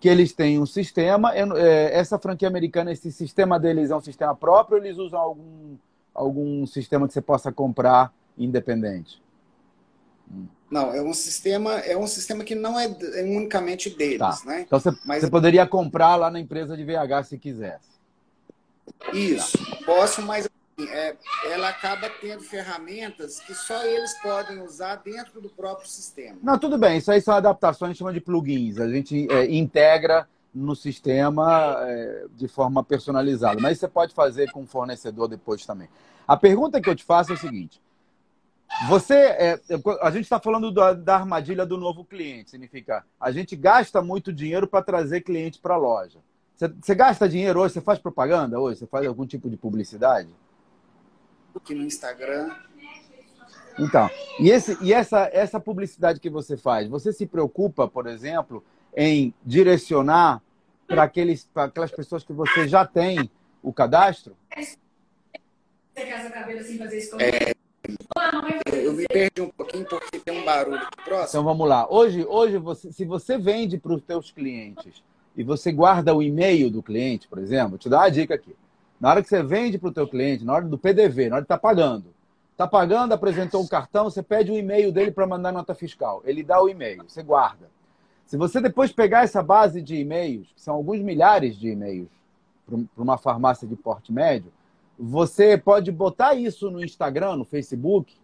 [0.03, 4.35] que eles têm um sistema, é, essa franquia americana, esse sistema deles é um sistema
[4.35, 5.77] próprio, eles usam algum,
[6.13, 9.23] algum sistema que você possa comprar independente?
[10.69, 14.41] Não, é um sistema, é um sistema que não é, é unicamente deles, tá.
[14.45, 14.63] né?
[14.63, 15.23] Então você, Mas...
[15.23, 17.93] você poderia comprar lá na empresa de VH se quisesse.
[19.13, 25.49] Isso, posso, mas é, ela acaba tendo ferramentas que só eles podem usar dentro do
[25.51, 26.39] próprio sistema.
[26.43, 28.79] Não, tudo bem, isso aí são adaptações, a gente chama de plugins.
[28.79, 33.61] A gente é, integra no sistema é, de forma personalizada.
[33.61, 35.89] Mas você pode fazer com o fornecedor depois também.
[36.27, 37.81] A pergunta que eu te faço é a seguinte:
[38.89, 39.61] você, é,
[40.01, 42.51] a gente está falando da, da, armadilha do novo cliente.
[42.51, 46.19] Significa, a gente gasta muito dinheiro para trazer cliente para a loja.
[46.57, 47.75] Você, gasta dinheiro hoje?
[47.75, 48.79] Você faz propaganda hoje?
[48.79, 50.29] Você faz algum tipo de publicidade?
[51.55, 52.55] Aqui no Instagram.
[53.79, 58.63] Então, e, esse, e essa, essa publicidade que você faz, você se preocupa, por exemplo,
[58.95, 60.43] em direcionar
[60.87, 63.31] para aquelas pessoas que você já tem
[63.63, 64.37] o cadastro?
[64.57, 67.53] Você casa cabelo assim, fazer isso é,
[68.73, 71.29] eu me perdi um pouquinho porque tem um barulho próximo.
[71.29, 71.91] Então vamos lá.
[71.91, 75.03] Hoje, hoje você, se você vende para os seus clientes
[75.37, 78.55] e você guarda o e-mail do cliente, por exemplo, vou te dar uma dica aqui.
[79.03, 81.45] Na hora que você vende para o teu cliente, na hora do PDV, na hora
[81.45, 82.15] estar tá pagando,
[82.53, 86.23] está pagando, apresentou um cartão, você pede o e-mail dele para mandar nota fiscal.
[86.25, 87.69] Ele dá o e-mail, você guarda.
[88.25, 92.09] Se você depois pegar essa base de e-mails, que são alguns milhares de e-mails
[92.65, 94.53] para uma farmácia de porte médio,
[94.97, 98.15] você pode botar isso no Instagram, no Facebook.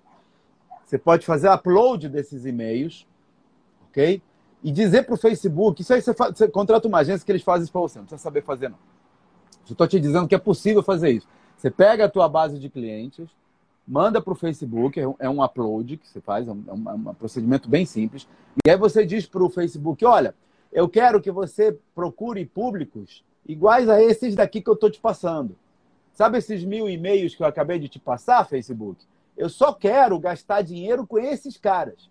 [0.84, 3.04] Você pode fazer upload desses e-mails,
[3.90, 4.22] ok?
[4.62, 7.42] E dizer para o Facebook, isso aí você, faz, você, contrata uma agência que eles
[7.42, 8.78] fazem isso para você, não precisa saber fazer não.
[9.72, 11.26] Estou te dizendo que é possível fazer isso.
[11.56, 13.28] Você pega a tua base de clientes,
[13.86, 16.72] manda para o Facebook, é um, é um, upload que você faz, é um, é
[16.72, 18.28] um, procedimento bem simples.
[18.64, 20.34] E aí você diz para o Facebook, olha,
[20.72, 25.56] eu quero que você procure públicos iguais a esses daqui que eu estou te passando.
[26.12, 29.04] Sabe esses mil e-mails que eu acabei de te passar, Facebook?
[29.36, 32.10] Eu só quero gastar dinheiro com esses caras.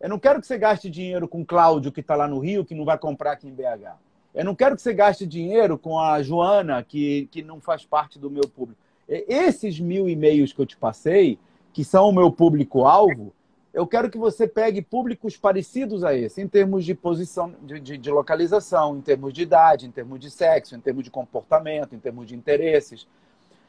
[0.00, 2.74] Eu não quero que você gaste dinheiro com Cláudio, que está lá no Rio, que
[2.74, 3.96] não vai comprar aqui em BH.
[4.38, 8.20] Eu não quero que você gaste dinheiro com a Joana, que, que não faz parte
[8.20, 8.80] do meu público.
[9.08, 11.40] Esses mil e-mails que eu te passei,
[11.72, 13.34] que são o meu público-alvo,
[13.74, 17.98] eu quero que você pegue públicos parecidos a esse, em termos de posição, de, de,
[17.98, 21.98] de, localização, em termos de idade, em termos de sexo, em termos de comportamento, em
[21.98, 23.08] termos de interesses.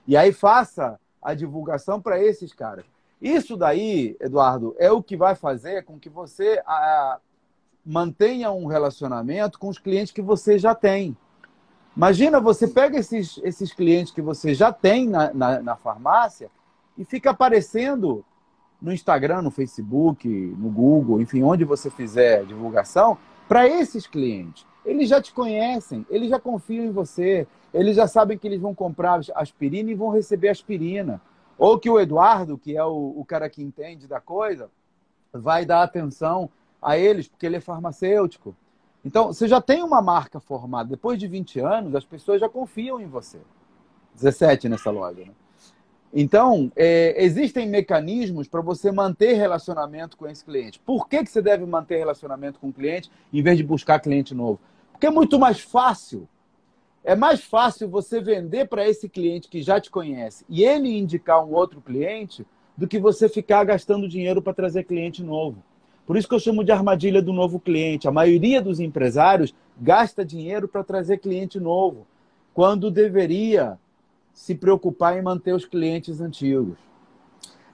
[0.07, 2.85] E aí faça a divulgação para esses caras.
[3.19, 7.17] Isso daí, Eduardo, é o que vai fazer com que você a,
[7.89, 11.17] mantenha um relacionamento com os clientes que você já tem.
[11.97, 16.51] Imagina, você pega esses, esses clientes que você já tem na, na, na farmácia
[16.95, 18.23] e fica aparecendo
[18.79, 24.67] no Instagram, no Facebook, no Google, enfim, onde você fizer divulgação, para esses clientes.
[24.85, 28.75] Eles já te conhecem, eles já confiam em você, eles já sabem que eles vão
[28.75, 31.19] comprar aspirina e vão receber aspirina.
[31.57, 34.69] Ou que o Eduardo, que é o, o cara que entende da coisa,
[35.33, 38.55] vai dar atenção a eles, porque ele é farmacêutico.
[39.03, 40.89] Então, você já tem uma marca formada.
[40.89, 43.39] Depois de 20 anos, as pessoas já confiam em você.
[44.15, 45.31] 17 nessa loja, né?
[46.11, 50.79] Então, é, existem mecanismos para você manter relacionamento com esse cliente.
[50.79, 54.33] Por que, que você deve manter relacionamento com o cliente em vez de buscar cliente
[54.33, 54.59] novo?
[54.91, 56.27] Porque é muito mais fácil
[57.03, 61.43] é mais fácil você vender para esse cliente que já te conhece e ele indicar
[61.43, 62.45] um outro cliente
[62.77, 65.63] do que você ficar gastando dinheiro para trazer cliente novo.
[66.09, 68.07] Por isso que eu chamo de armadilha do novo cliente.
[68.07, 72.07] A maioria dos empresários gasta dinheiro para trazer cliente novo,
[72.51, 73.77] quando deveria
[74.33, 76.79] se preocupar em manter os clientes antigos.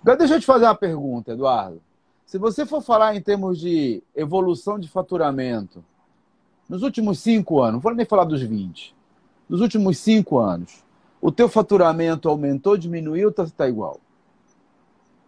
[0.02, 1.82] Agora, deixa eu te fazer uma pergunta, Eduardo.
[2.26, 5.82] Se você for falar em termos de evolução de faturamento,
[6.68, 8.94] nos últimos cinco anos, não vou nem falar dos 20,
[9.48, 10.84] nos últimos cinco anos,
[11.22, 13.98] o teu faturamento aumentou, diminuiu ou está igual?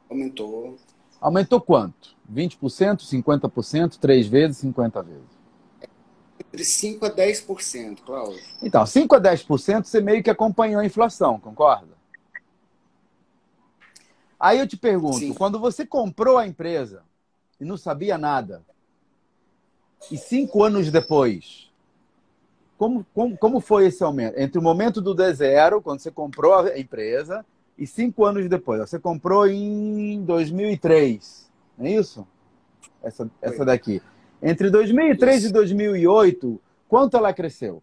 [0.09, 0.75] Aumentou.
[1.19, 2.15] Aumentou quanto?
[2.31, 5.37] 20%, 50%, três vezes, 50 vezes?
[6.39, 8.41] Entre 5% a 10%, Cláudio.
[8.61, 11.97] Então, 5% a 10% você meio que acompanhou a inflação, concorda?
[14.39, 15.33] Aí eu te pergunto, Sim.
[15.33, 17.03] quando você comprou a empresa
[17.59, 18.63] e não sabia nada,
[20.11, 21.67] e cinco anos depois
[22.77, 24.37] como, como, como foi esse aumento?
[24.37, 27.43] Entre o momento do D0, quando você comprou a empresa,
[27.77, 28.79] e cinco anos depois.
[28.79, 32.27] Você comprou em 2003, não é isso?
[33.03, 34.01] Essa, essa daqui.
[34.41, 35.47] Entre 2003 isso.
[35.49, 37.81] e 2008, quanto ela cresceu?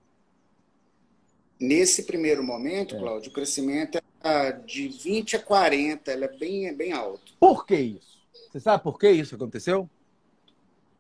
[1.59, 2.99] Nesse primeiro momento, é.
[2.99, 7.33] Cláudio, o crescimento é de 20 a 40, ela é bem, é bem alto.
[7.39, 8.19] Por que isso?
[8.51, 9.89] Você sabe por que isso aconteceu?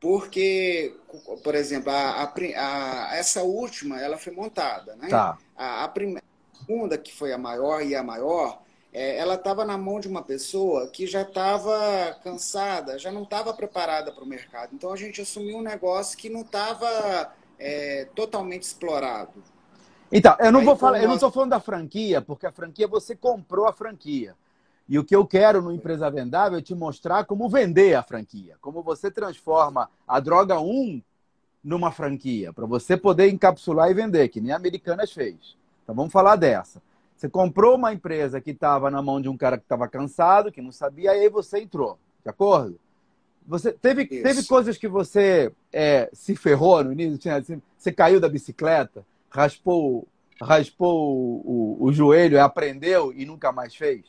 [0.00, 0.94] Porque,
[1.42, 5.08] por exemplo, a, a, a, essa última ela foi montada, né?
[5.08, 5.38] Tá.
[5.56, 6.22] A, a primeira,
[6.58, 8.62] segunda, que foi a maior e a maior,
[8.94, 13.52] é, ela estava na mão de uma pessoa que já estava cansada, já não estava
[13.52, 14.70] preparada para o mercado.
[14.72, 19.42] Então a gente assumiu um negócio que não estava é, totalmente explorado.
[20.12, 22.86] Então, eu não Aí, vou falar, eu não estou falando da franquia, porque a franquia
[22.86, 24.36] você comprou a franquia.
[24.88, 28.56] E o que eu quero no Empresa Vendável é te mostrar como vender a franquia,
[28.60, 31.02] como você transforma a droga 1
[31.64, 35.56] numa franquia, para você poder encapsular e vender, que nem a Americanas fez.
[35.82, 36.80] Então vamos falar dessa.
[37.16, 40.60] Você comprou uma empresa que estava na mão de um cara que estava cansado, que
[40.60, 42.78] não sabia, e aí você entrou, de acordo?
[43.46, 47.18] Você teve, teve coisas que você é, se ferrou no início?
[47.18, 50.08] Tinha, assim, você caiu da bicicleta, raspou,
[50.40, 54.02] raspou o, o, o joelho, aprendeu e nunca mais fez?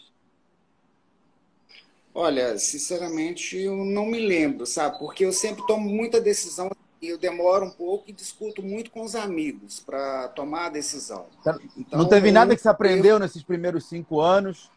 [2.14, 4.98] Olha, sinceramente, eu não me lembro, sabe?
[4.98, 6.70] Porque eu sempre tomo muita decisão
[7.02, 11.26] eu demoro um pouco e discuto muito com os amigos para tomar a decisão.
[11.44, 11.58] Tá.
[11.78, 13.20] Então, não teve nada que você aprendeu eu...
[13.20, 14.70] nesses primeiros cinco anos?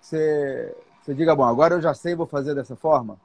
[0.00, 3.18] Você, você diga, bom, agora eu já sei, vou fazer dessa forma?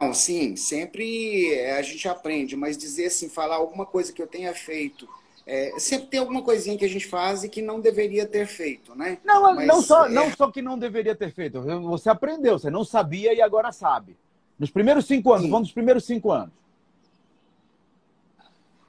[0.00, 4.26] Não, sim, sempre é, a gente aprende, mas dizer assim, falar alguma coisa que eu
[4.26, 5.06] tenha feito,
[5.46, 8.94] é, sempre tem alguma coisinha que a gente faz e que não deveria ter feito,
[8.94, 9.18] né?
[9.24, 10.08] Não, mas, não, só, é...
[10.08, 14.16] não só que não deveria ter feito, você aprendeu, você não sabia e agora sabe.
[14.58, 15.50] Nos primeiros cinco anos, sim.
[15.50, 16.52] vamos nos primeiros cinco anos.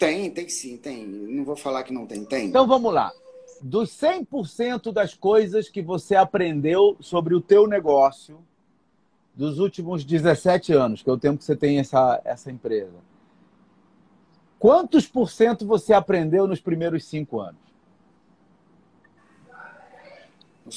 [0.02, 1.06] Tem, tem sim, tem.
[1.06, 2.48] Não vou falar que não tem, tem.
[2.48, 3.14] Então vamos lá.
[3.62, 8.40] Dos 100% das coisas que você aprendeu sobre o teu negócio
[9.36, 12.96] dos últimos 17 anos, que é o tempo que você tem essa, essa empresa,
[14.58, 17.62] quantos por cento você aprendeu nos primeiros cinco anos?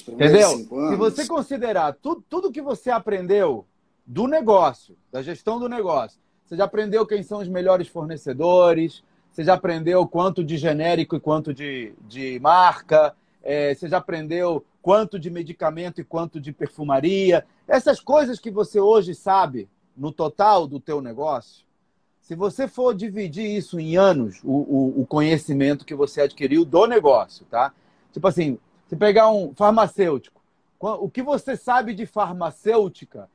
[0.07, 0.51] Entendeu?
[0.51, 3.65] Se você considerar tudo, tudo que você aprendeu
[4.05, 9.03] do negócio, da gestão do negócio, você já aprendeu quem são os melhores fornecedores,
[9.35, 13.17] você já aprendeu quanto de genérico e quanto de, de marca?
[13.43, 17.45] É, você já aprendeu quanto de medicamento e quanto de perfumaria?
[17.67, 21.65] Essas coisas que você hoje sabe no total do teu negócio,
[22.21, 26.87] se você for dividir isso em anos, o, o, o conhecimento que você adquiriu do
[26.87, 27.73] negócio, tá?
[28.13, 30.41] Tipo assim, se pegar um farmacêutico,
[30.79, 33.29] o que você sabe de farmacêutica,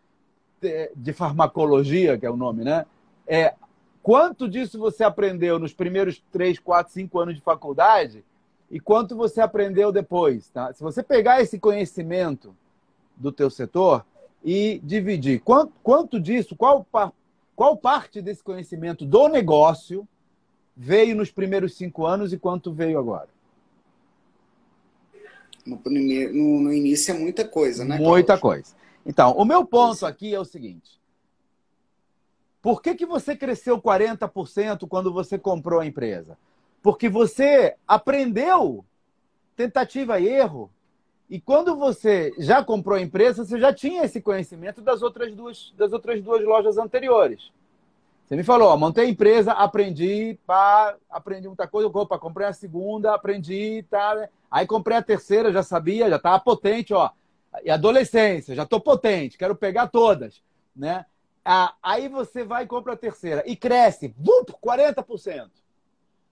[0.95, 2.85] de farmacologia, que é o nome, né?
[3.27, 3.53] É
[4.01, 8.23] Quanto disso você aprendeu nos primeiros 3, 4, 5 anos de faculdade
[8.71, 10.73] e quanto você aprendeu depois, tá?
[10.73, 12.55] Se você pegar esse conhecimento
[13.15, 14.05] do teu setor
[14.43, 16.85] e dividir, quanto, quanto disso, qual,
[17.55, 20.07] qual parte desse conhecimento do negócio
[20.75, 23.27] veio nos primeiros cinco anos e quanto veio agora?
[25.65, 27.97] No, primeiro, no, no início é muita coisa, né?
[27.97, 28.41] Muita Cláudio?
[28.41, 28.75] coisa.
[29.05, 30.98] Então, o meu ponto aqui é o seguinte:
[32.69, 36.38] por que, que você cresceu 40% quando você comprou a empresa?
[36.84, 38.86] Porque você aprendeu
[39.55, 40.69] tentativa e erro.
[41.27, 45.73] E quando você já comprou a empresa, você já tinha esse conhecimento das outras duas,
[45.75, 47.51] das outras duas lojas anteriores.
[48.27, 52.53] Você me falou, ó, montei a empresa, aprendi, pá, aprendi muita coisa, opa, comprei a
[52.53, 54.29] segunda, aprendi, tá.
[54.51, 57.10] Aí comprei a terceira, já sabia, já estava potente, ó.
[57.63, 60.43] E adolescência, já estou potente, quero pegar todas,
[60.75, 61.08] né?
[61.51, 65.49] Ah, aí você vai e compra a terceira e cresce, bum, 40%.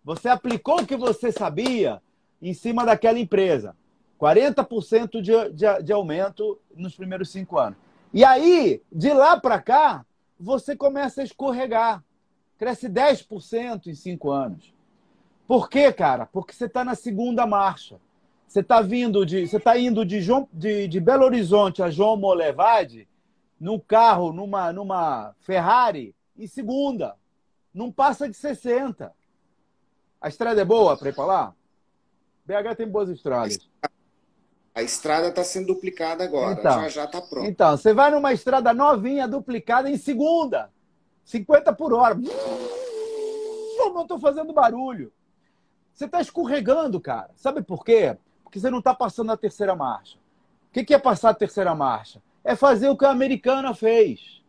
[0.03, 1.99] Você aplicou o que você sabia
[2.39, 3.75] em cima daquela empresa.
[4.21, 7.79] 40% de, de, de aumento nos primeiros cinco anos.
[8.13, 10.05] E aí, de lá para cá,
[10.39, 12.03] você começa a escorregar.
[12.59, 14.71] Cresce 10% em cinco anos.
[15.47, 16.27] Por quê, cara?
[16.27, 17.99] Porque você está na segunda marcha.
[18.47, 19.47] Você está vindo de.
[19.47, 23.07] Você está indo de, João, de, de Belo Horizonte a João Molevade
[23.59, 27.15] no carro, numa, numa Ferrari, em segunda.
[27.73, 29.13] Não passa de 60.
[30.19, 31.55] A estrada é boa para ir para lá?
[32.45, 33.59] BH tem boas estradas.
[34.73, 37.47] A estrada está sendo duplicada agora, então, já já está pronta.
[37.47, 40.71] Então, você vai numa estrada novinha, duplicada em segunda.
[41.25, 42.15] 50 por hora.
[43.77, 45.11] Não estou fazendo barulho.
[45.93, 47.31] Você está escorregando, cara.
[47.35, 48.15] Sabe por quê?
[48.43, 50.17] Porque você não está passando a terceira marcha.
[50.67, 52.21] O que é passar a terceira marcha?
[52.47, 54.41] É fazer o que a americana fez.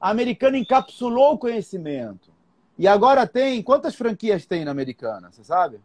[0.00, 2.32] A americana encapsulou o conhecimento.
[2.76, 3.62] E agora tem.
[3.62, 5.30] Quantas franquias tem na Americana?
[5.30, 5.80] Você sabe?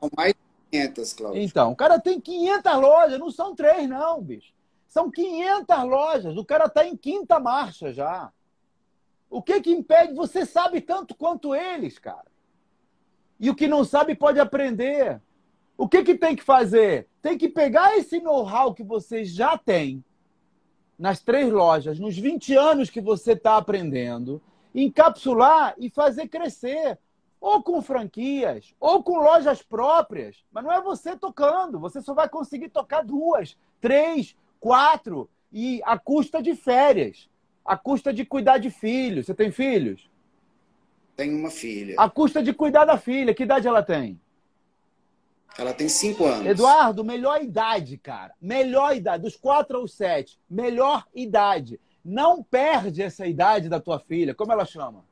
[0.00, 1.40] São mais de 500, Cláudio.
[1.40, 4.52] Então, o cara tem 500 lojas, não são três, não, bicho.
[4.88, 6.36] São 500 lojas.
[6.36, 8.32] O cara está em quinta marcha já.
[9.30, 10.14] O que que impede?
[10.14, 12.26] Você sabe tanto quanto eles, cara.
[13.38, 15.20] E o que não sabe pode aprender.
[15.78, 17.06] O que que tem que fazer?
[17.22, 20.04] Tem que pegar esse know-how que você já tem
[21.00, 24.40] nas três lojas, nos 20 anos que você está aprendendo,
[24.74, 26.98] encapsular e fazer crescer.
[27.40, 30.44] Ou com franquias, ou com lojas próprias.
[30.52, 31.80] Mas não é você tocando.
[31.80, 35.26] Você só vai conseguir tocar duas, três, quatro.
[35.50, 37.30] E a custa de férias.
[37.64, 39.24] A custa de cuidar de filhos.
[39.24, 40.10] Você tem filhos?
[41.16, 41.94] Tenho uma filha.
[41.96, 43.32] A custa de cuidar da filha.
[43.32, 44.20] Que idade ela tem?
[45.58, 46.46] Ela tem cinco anos.
[46.46, 48.34] Eduardo, melhor idade, cara.
[48.40, 49.22] Melhor idade.
[49.22, 50.38] Dos quatro aos sete.
[50.48, 51.78] Melhor idade.
[52.04, 54.34] Não perde essa idade da tua filha.
[54.34, 55.04] Como ela chama?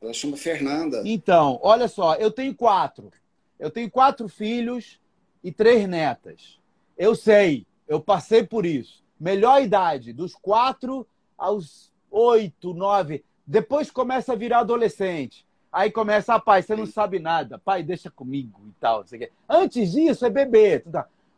[0.00, 1.02] Ela chama Fernanda.
[1.04, 3.10] Então, olha só, eu tenho quatro.
[3.58, 5.00] Eu tenho quatro filhos
[5.42, 6.60] e três netas.
[6.96, 9.02] Eu sei, eu passei por isso.
[9.18, 11.06] Melhor idade, dos quatro
[11.36, 13.24] aos oito, nove.
[13.46, 15.46] Depois começa a virar adolescente.
[15.72, 17.58] Aí começa, ah, pai, você não sabe nada.
[17.58, 19.04] Pai, deixa comigo e tal.
[19.48, 20.84] Antes disso, é bebê.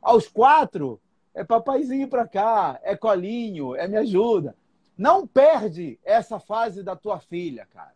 [0.03, 1.01] Aos quatro,
[1.33, 4.57] é papaizinho pra cá, é colinho, é me ajuda.
[4.99, 7.95] Não perde essa fase da tua filha, cara.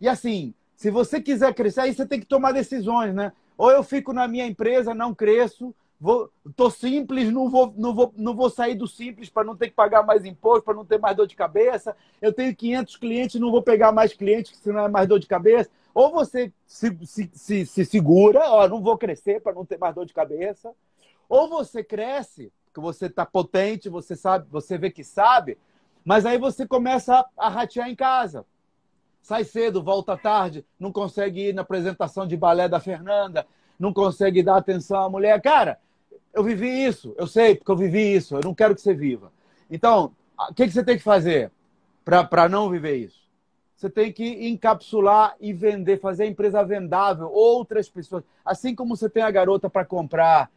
[0.00, 3.32] E assim, se você quiser crescer, aí você tem que tomar decisões, né?
[3.56, 8.12] Ou eu fico na minha empresa, não cresço, vou, tô simples, não vou, não vou,
[8.16, 10.98] não vou sair do simples para não ter que pagar mais imposto, para não ter
[10.98, 11.96] mais dor de cabeça.
[12.20, 15.70] Eu tenho 500 clientes, não vou pegar mais clientes, senão é mais dor de cabeça.
[15.94, 19.94] Ou você se, se, se, se segura, ó, não vou crescer para não ter mais
[19.94, 20.74] dor de cabeça.
[21.28, 25.58] Ou você cresce, porque você está potente, você sabe, você vê que sabe,
[26.04, 28.44] mas aí você começa a, a ratear em casa.
[29.22, 34.42] Sai cedo, volta tarde, não consegue ir na apresentação de balé da Fernanda, não consegue
[34.42, 35.40] dar atenção à mulher.
[35.40, 35.80] Cara,
[36.36, 39.32] eu vivi isso, eu sei, porque eu vivi isso, eu não quero que você viva.
[39.70, 41.50] Então, o que, que você tem que fazer
[42.04, 43.26] para não viver isso?
[43.74, 48.22] Você tem que encapsular e vender, fazer a empresa vendável, outras pessoas.
[48.44, 50.50] Assim como você tem a garota para comprar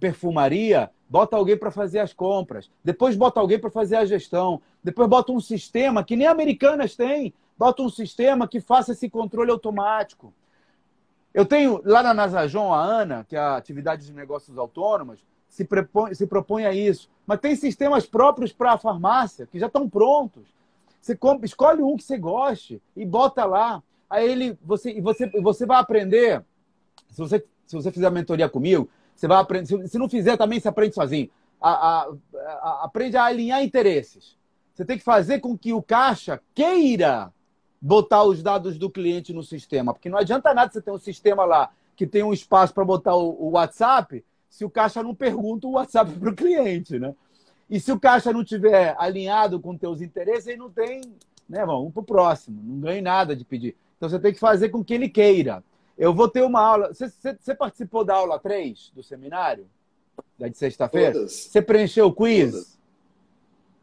[0.00, 5.08] perfumaria, bota alguém para fazer as compras, depois bota alguém para fazer a gestão, depois
[5.08, 10.32] bota um sistema que nem americanas têm, bota um sistema que faça esse controle automático.
[11.34, 15.18] Eu tenho lá na Nasajon a Ana, que é a atividade de negócios autônomos,
[15.48, 17.10] se, propõe, se propõe a isso.
[17.26, 20.44] Mas tem sistemas próprios para a farmácia que já estão prontos.
[21.00, 23.82] Você compra, escolhe um que você goste e bota lá.
[24.08, 26.44] Aí ele, você, você, você vai aprender.
[27.10, 29.66] Se você, se você fizer a mentoria comigo, você vai aprender.
[29.66, 31.28] Se, se não fizer também, você aprende sozinho.
[31.60, 32.12] A, a,
[32.44, 34.38] a, aprende a alinhar interesses.
[34.72, 37.32] Você tem que fazer com que o caixa queira
[37.84, 39.92] botar os dados do cliente no sistema.
[39.92, 43.14] Porque não adianta nada você ter um sistema lá que tem um espaço para botar
[43.14, 47.14] o, WhatsApp se o caixa não pergunta o WhatsApp para o cliente, né?
[47.68, 51.02] E se o caixa não tiver alinhado com teus interesses, ele não tem,
[51.46, 51.66] né?
[51.66, 53.76] Vamos para o próximo, não ganha nada de pedir.
[53.98, 55.62] Então você tem que fazer com que ele queira.
[55.98, 56.94] Eu vou ter uma aula.
[56.94, 59.66] Você, você, você participou da aula 3 do seminário?
[60.38, 61.28] Da de sexta-feira?
[61.28, 62.50] Você preencheu o quiz?
[62.50, 62.78] Todas.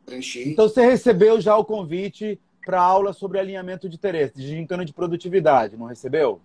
[0.07, 0.49] Preenchi.
[0.49, 4.93] Então você recebeu já o convite para aula sobre alinhamento de interesse, de gincana de
[4.93, 6.39] produtividade, não recebeu?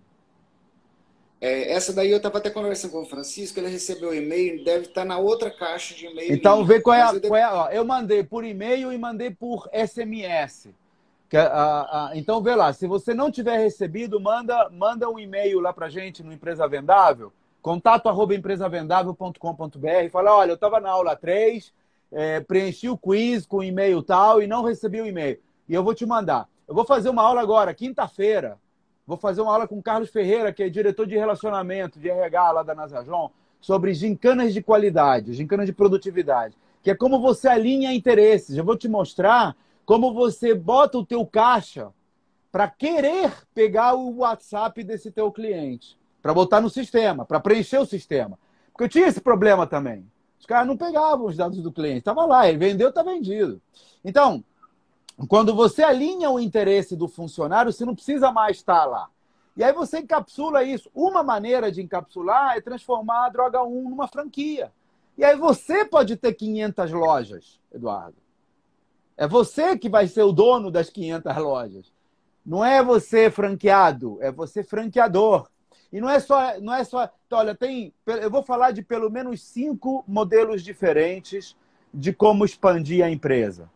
[1.39, 4.85] É, essa daí eu estava até conversando com o Francisco, ele recebeu o e-mail, deve
[4.85, 6.33] estar tá na outra caixa de e-mail.
[6.33, 7.19] Então, vê qual é a.
[7.19, 10.69] Qual é a ó, eu mandei por e-mail e mandei por SMS.
[11.29, 15.59] Que, a, a, então, vê lá, se você não tiver recebido, manda, manda um e-mail
[15.59, 20.89] lá para gente no Empresa Vendável, contato arroba empresavendável.com.br e fala: olha, eu estava na
[20.89, 21.71] aula 3,
[22.11, 25.93] é, preenchi o quiz com e-mail tal e não recebi o e-mail e eu vou
[25.93, 26.47] te mandar.
[26.67, 28.57] Eu vou fazer uma aula agora, quinta-feira.
[29.05, 32.51] Vou fazer uma aula com o Carlos Ferreira, que é diretor de relacionamento de RH
[32.51, 37.93] lá da Nasajon, sobre gincanas de qualidade, gincanas de produtividade, que é como você alinha
[37.93, 38.57] interesses.
[38.57, 39.55] Eu vou te mostrar
[39.85, 41.89] como você bota o teu caixa
[42.51, 47.85] para querer pegar o WhatsApp desse teu cliente, para botar no sistema, para preencher o
[47.85, 48.37] sistema.
[48.71, 50.05] Porque eu tinha esse problema também.
[50.39, 51.99] Os caras não pegavam os dados do cliente.
[51.99, 53.61] Estava lá, ele vendeu, está vendido.
[54.03, 54.43] Então,
[55.25, 59.09] quando você alinha o interesse do funcionário, você não precisa mais estar lá.
[59.55, 60.91] E aí você encapsula isso.
[60.93, 64.71] Uma maneira de encapsular é transformar a Droga 1 numa franquia.
[65.17, 68.15] E aí você pode ter 500 lojas, Eduardo.
[69.17, 71.91] É você que vai ser o dono das 500 lojas.
[72.45, 75.49] Não é você franqueado, é você franqueador.
[75.91, 77.09] E não é só, não é só.
[77.25, 77.91] Então, olha, tem.
[78.05, 81.57] Eu vou falar de pelo menos cinco modelos diferentes
[81.91, 83.69] de como expandir a empresa.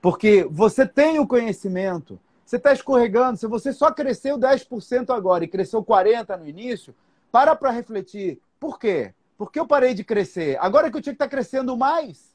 [0.00, 3.36] Porque você tem o conhecimento, Você está escorregando.
[3.36, 6.94] Se você só cresceu 10% agora e cresceu 40% no início,
[7.30, 8.40] para para refletir.
[8.58, 9.12] Por quê?
[9.36, 10.56] Por que eu parei de crescer?
[10.58, 12.34] Agora que eu tinha que estar tá crescendo mais.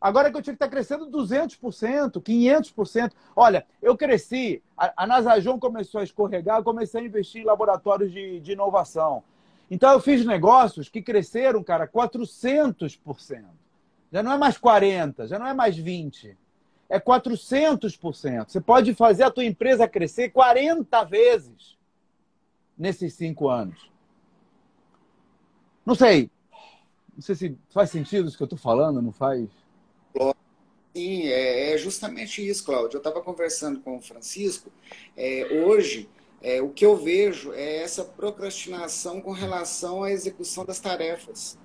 [0.00, 3.12] Agora que eu tinha que estar tá crescendo 200%, 500%.
[3.36, 8.10] Olha, eu cresci, a, a Nasajon começou a escorregar, eu comecei a investir em laboratórios
[8.10, 9.22] de, de inovação.
[9.70, 13.44] Então eu fiz negócios que cresceram, cara, 400%.
[14.10, 16.36] Já não é mais 40, já não é mais 20
[16.88, 18.48] é 400%.
[18.48, 21.76] Você pode fazer a tua empresa crescer 40 vezes
[22.76, 23.90] nesses cinco anos.
[25.84, 26.30] Não sei.
[27.14, 29.48] Não sei se faz sentido isso que eu estou falando, não faz?
[30.94, 32.96] Sim, é, é justamente isso, Cláudio.
[32.96, 34.70] Eu estava conversando com o Francisco.
[35.16, 36.08] É, hoje,
[36.40, 41.58] é, o que eu vejo é essa procrastinação com relação à execução das tarefas.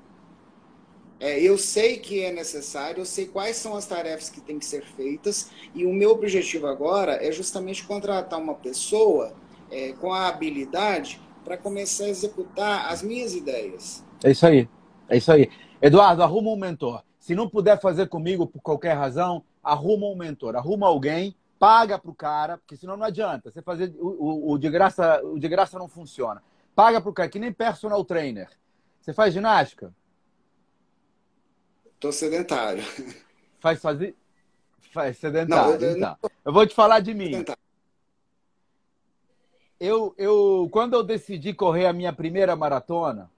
[1.19, 4.65] É, eu sei que é necessário, eu sei quais são as tarefas que têm que
[4.65, 9.33] ser feitas, e o meu objetivo agora é justamente contratar uma pessoa
[9.69, 14.05] é, com a habilidade para começar a executar as minhas ideias.
[14.23, 14.69] É isso aí,
[15.09, 15.49] é isso aí.
[15.81, 17.03] Eduardo, arruma um mentor.
[17.19, 22.09] Se não puder fazer comigo por qualquer razão, arruma um mentor, arruma alguém, paga para
[22.09, 23.51] o cara, porque senão não adianta.
[23.51, 26.41] Você fazer o, o, o, de graça, o de graça não funciona.
[26.73, 28.49] Paga para o cara, que nem personal trainer.
[29.01, 29.93] Você faz ginástica?
[31.99, 32.83] Tô sedentário.
[33.59, 34.15] Faz fazer.
[34.93, 35.79] Faz sedentário.
[35.79, 36.17] Não, eu, então.
[36.45, 37.43] eu vou te falar de mim.
[39.79, 43.29] Eu, eu, quando eu decidi correr a minha primeira maratona,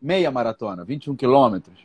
[0.00, 1.78] meia maratona, 21 quilômetros,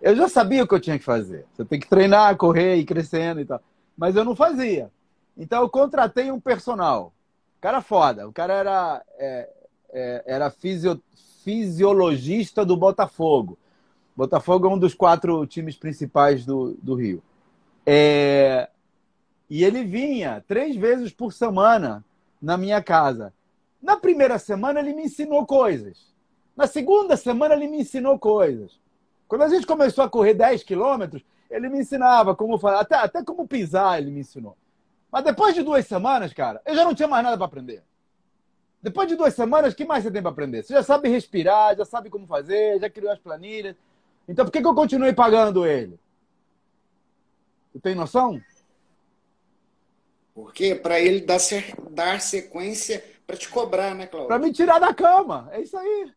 [0.00, 1.46] eu já sabia o que eu tinha que fazer.
[1.54, 3.60] Você tem que treinar, correr, ir crescendo e tal.
[3.96, 4.90] Mas eu não fazia.
[5.36, 7.12] Então eu contratei um personal.
[7.60, 8.28] Cara foda.
[8.28, 9.50] O cara era, é,
[9.90, 11.02] é, era fisio,
[11.42, 13.58] fisiologista do Botafogo.
[14.16, 17.22] Botafogo é um dos quatro times principais do, do Rio.
[17.84, 18.68] É...
[19.48, 22.04] E ele vinha três vezes por semana
[22.40, 23.32] na minha casa.
[23.80, 26.14] Na primeira semana, ele me ensinou coisas.
[26.56, 28.80] Na segunda semana, ele me ensinou coisas.
[29.28, 33.22] Quando a gente começou a correr 10 quilômetros, ele me ensinava como fazer, até, até
[33.22, 34.56] como pisar, ele me ensinou.
[35.12, 37.82] Mas depois de duas semanas, cara, eu já não tinha mais nada para aprender.
[38.82, 40.62] Depois de duas semanas, o que mais você tem para aprender?
[40.62, 43.76] Você já sabe respirar, já sabe como fazer, já criou as planilhas.
[44.28, 45.98] Então por que, que eu continuei pagando ele?
[47.72, 48.40] Tu tem noção?
[50.34, 51.38] Porque para ele dar,
[51.90, 54.28] dar sequência para te cobrar, né, Cláudio?
[54.28, 55.48] Para me tirar da cama.
[55.52, 56.12] É isso aí.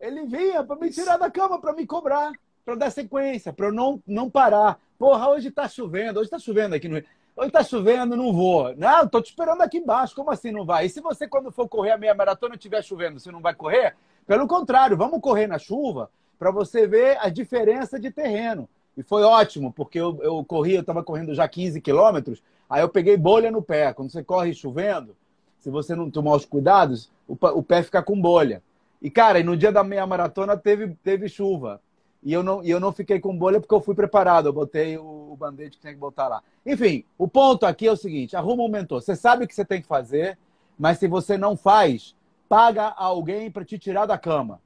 [0.00, 2.32] Ele vinha para me tirar da cama, para me cobrar,
[2.64, 4.78] para dar sequência, para eu não, não parar.
[4.98, 7.02] Porra, hoje está chovendo, hoje está chovendo aqui no
[7.36, 8.76] Hoje está chovendo, não vou.
[8.76, 10.14] Não, estou te esperando aqui embaixo.
[10.14, 10.86] Como assim não vai?
[10.86, 13.96] E se você, quando for correr a meia maratona, estiver chovendo, você não vai correr?
[14.24, 16.10] Pelo contrário, vamos correr na chuva
[16.44, 18.68] para você ver a diferença de terreno.
[18.94, 22.88] E foi ótimo, porque eu, eu corri, eu estava correndo já 15 quilômetros, aí eu
[22.90, 23.94] peguei bolha no pé.
[23.94, 25.16] Quando você corre chovendo,
[25.58, 28.62] se você não tomar os cuidados, o, o pé fica com bolha.
[29.00, 31.80] E, cara, no dia da meia maratona teve, teve chuva.
[32.22, 34.46] E eu, não, e eu não fiquei com bolha porque eu fui preparado.
[34.46, 36.42] Eu botei o, o band-aid que tinha que botar lá.
[36.66, 39.00] Enfim, o ponto aqui é o seguinte: arruma um mentor.
[39.00, 40.36] Você sabe o que você tem que fazer,
[40.78, 42.14] mas se você não faz,
[42.50, 44.60] paga alguém para te tirar da cama.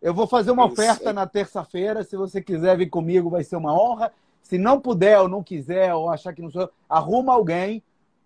[0.00, 2.02] Eu vou fazer uma oferta na terça-feira.
[2.02, 4.10] Se você quiser vir comigo, vai ser uma honra.
[4.42, 7.82] Se não puder ou não quiser, ou achar que não sou, arruma alguém,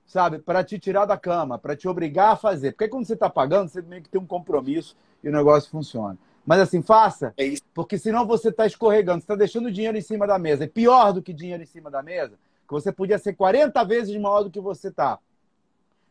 [0.06, 2.72] sabe, para te tirar da cama, para te obrigar a fazer.
[2.72, 6.16] Porque quando você está pagando, você meio que tem um compromisso e o negócio funciona.
[6.46, 10.26] Mas assim, faça, é porque senão você está escorregando, você está deixando dinheiro em cima
[10.26, 10.64] da mesa.
[10.64, 12.34] É pior do que dinheiro em cima da mesa,
[12.66, 15.18] que você podia ser 40 vezes maior do que você está.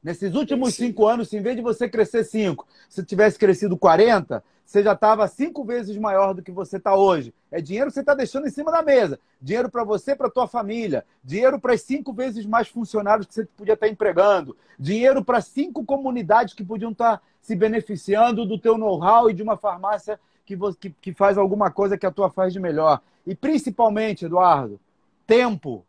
[0.04, 4.44] Nesses últimos cinco anos, se em vez de você crescer cinco, se tivesse crescido 40,
[4.66, 7.34] você já estava cinco vezes maior do que você está hoje.
[7.52, 9.20] É dinheiro que você está deixando em cima da mesa.
[9.42, 11.06] Dinheiro para você, para tua família.
[11.24, 14.56] Dinheiro para as cinco vezes mais funcionários que você podia estar tá empregando.
[14.80, 19.44] Dinheiro para cinco comunidades que podiam estar tá se beneficiando do teu know-how e de
[19.44, 23.02] uma farmácia que, que, que faz alguma coisa que a tua faz de melhor.
[23.28, 24.80] E principalmente, Eduardo,
[25.28, 25.86] tempo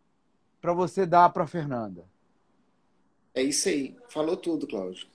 [0.61, 2.05] para você dar para a Fernanda.
[3.35, 3.97] É isso aí.
[4.09, 5.07] Falou tudo, Cláudio.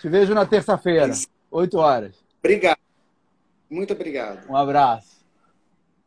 [0.00, 1.16] Te vejo na terça-feira, é
[1.50, 2.21] 8 horas.
[2.42, 2.78] Obrigado.
[3.70, 4.48] Muito obrigado.
[4.50, 5.24] Um abraço.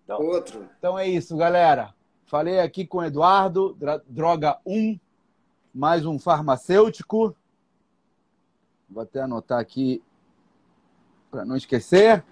[0.04, 0.70] Então, Outro.
[0.78, 1.94] Então é isso, galera.
[2.26, 3.78] Falei aqui com o Eduardo,
[4.08, 5.00] Droga 1,
[5.74, 7.36] mais um farmacêutico.
[8.90, 10.04] Vou até anotar aqui
[11.32, 12.24] para não esquecer.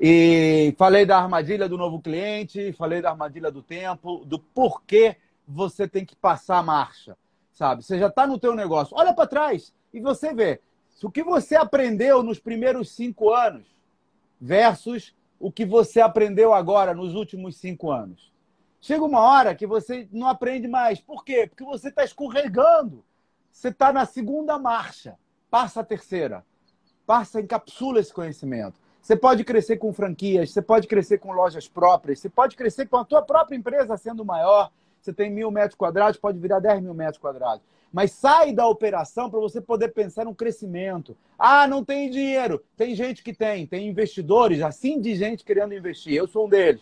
[0.00, 5.86] E falei da armadilha do novo cliente, falei da armadilha do tempo, do porquê você
[5.86, 7.16] tem que passar a marcha
[7.52, 7.84] sabe?
[7.84, 8.96] Você já está no teu negócio.
[8.96, 10.60] Olha para trás e você vê
[11.06, 13.66] o que você aprendeu nos primeiros cinco anos
[14.40, 18.32] versus o que você aprendeu agora nos últimos cinco anos.
[18.80, 21.00] Chega uma hora que você não aprende mais.
[21.00, 21.46] Por quê?
[21.46, 23.04] Porque você está escorregando.
[23.50, 25.16] você está na segunda marcha,
[25.50, 26.44] passa a terceira.
[27.06, 28.80] Passa, encapsula esse conhecimento.
[29.00, 32.96] Você pode crescer com franquias, você pode crescer com lojas próprias, você pode crescer com
[32.96, 34.70] a tua própria empresa sendo maior.
[35.00, 37.64] Você tem mil metros quadrados, pode virar 10 mil metros quadrados.
[37.92, 41.16] Mas sai da operação para você poder pensar no crescimento.
[41.38, 42.64] Ah, não tem dinheiro.
[42.76, 46.14] Tem gente que tem, tem investidores, assim de gente querendo investir.
[46.14, 46.80] Eu sou um deles.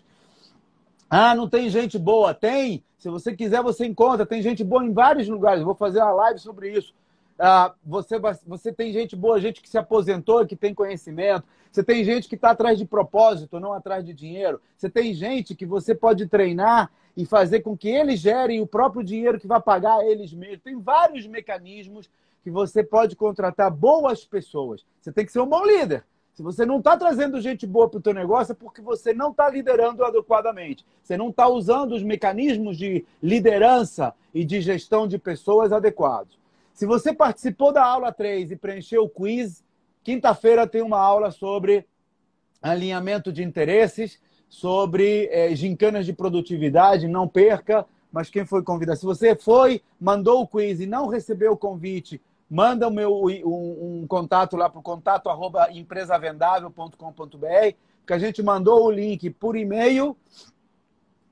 [1.08, 2.32] Ah, não tem gente boa?
[2.32, 2.84] Tem.
[2.96, 4.24] Se você quiser, você encontra.
[4.24, 5.64] Tem gente boa em vários lugares.
[5.64, 6.94] vou fazer uma live sobre isso.
[7.42, 8.16] Ah, você,
[8.46, 11.44] você tem gente boa, gente que se aposentou, que tem conhecimento.
[11.72, 14.60] Você tem gente que está atrás de propósito, não atrás de dinheiro.
[14.76, 19.02] Você tem gente que você pode treinar e fazer com que eles gerem o próprio
[19.02, 20.60] dinheiro que vai pagar eles mesmos.
[20.62, 22.10] Tem vários mecanismos
[22.42, 24.84] que você pode contratar boas pessoas.
[25.00, 26.04] Você tem que ser um bom líder.
[26.34, 29.30] Se você não está trazendo gente boa para o teu negócio, é porque você não
[29.30, 30.84] está liderando adequadamente.
[31.02, 36.39] Você não está usando os mecanismos de liderança e de gestão de pessoas adequados.
[36.80, 39.62] Se você participou da aula 3 e preencheu o quiz,
[40.02, 41.86] quinta-feira tem uma aula sobre
[42.62, 44.18] alinhamento de interesses,
[44.48, 47.06] sobre é, gincanas de produtividade.
[47.06, 48.98] Não perca, mas quem foi convidado?
[48.98, 52.18] Se você foi, mandou o quiz e não recebeu o convite,
[52.48, 57.76] manda o meu, um, um contato lá para o contato arroba empresavendável.com.br,
[58.06, 60.16] que a gente mandou o link por e-mail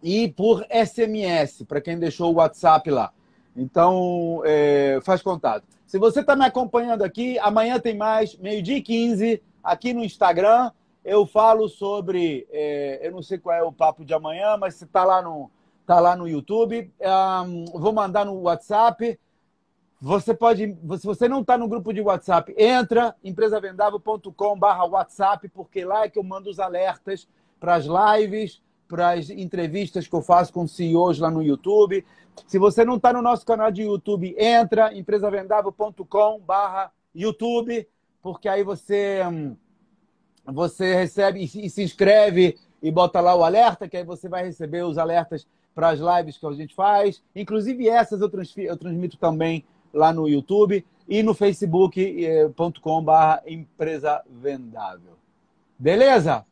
[0.02, 3.14] e por SMS, para quem deixou o WhatsApp lá.
[3.58, 5.64] Então, é, faz contato.
[5.84, 10.70] Se você está me acompanhando aqui, amanhã tem mais, meio-dia e 15, aqui no Instagram.
[11.04, 12.46] Eu falo sobre.
[12.50, 15.50] É, eu não sei qual é o papo de amanhã, mas se está lá no,
[15.84, 16.92] tá lá no YouTube.
[17.00, 19.18] Um, vou mandar no WhatsApp.
[20.00, 26.04] Você pode, se você não está no grupo de WhatsApp, entra empresavendável.com/barra WhatsApp, porque lá
[26.04, 27.26] é que eu mando os alertas
[27.58, 32.04] para as lives, para as entrevistas que eu faço com CEOs lá no YouTube.
[32.46, 37.86] Se você não está no nosso canal de YouTube, entra empresavendável.com barra YouTube,
[38.22, 39.54] porque aí você, hum,
[40.46, 44.84] você recebe e se inscreve e bota lá o alerta, que aí você vai receber
[44.84, 47.22] os alertas para as lives que a gente faz.
[47.36, 48.30] Inclusive essas eu,
[48.64, 55.16] eu transmito também lá no YouTube e no facebook.com barra empresa vendável.
[55.78, 56.44] Beleza?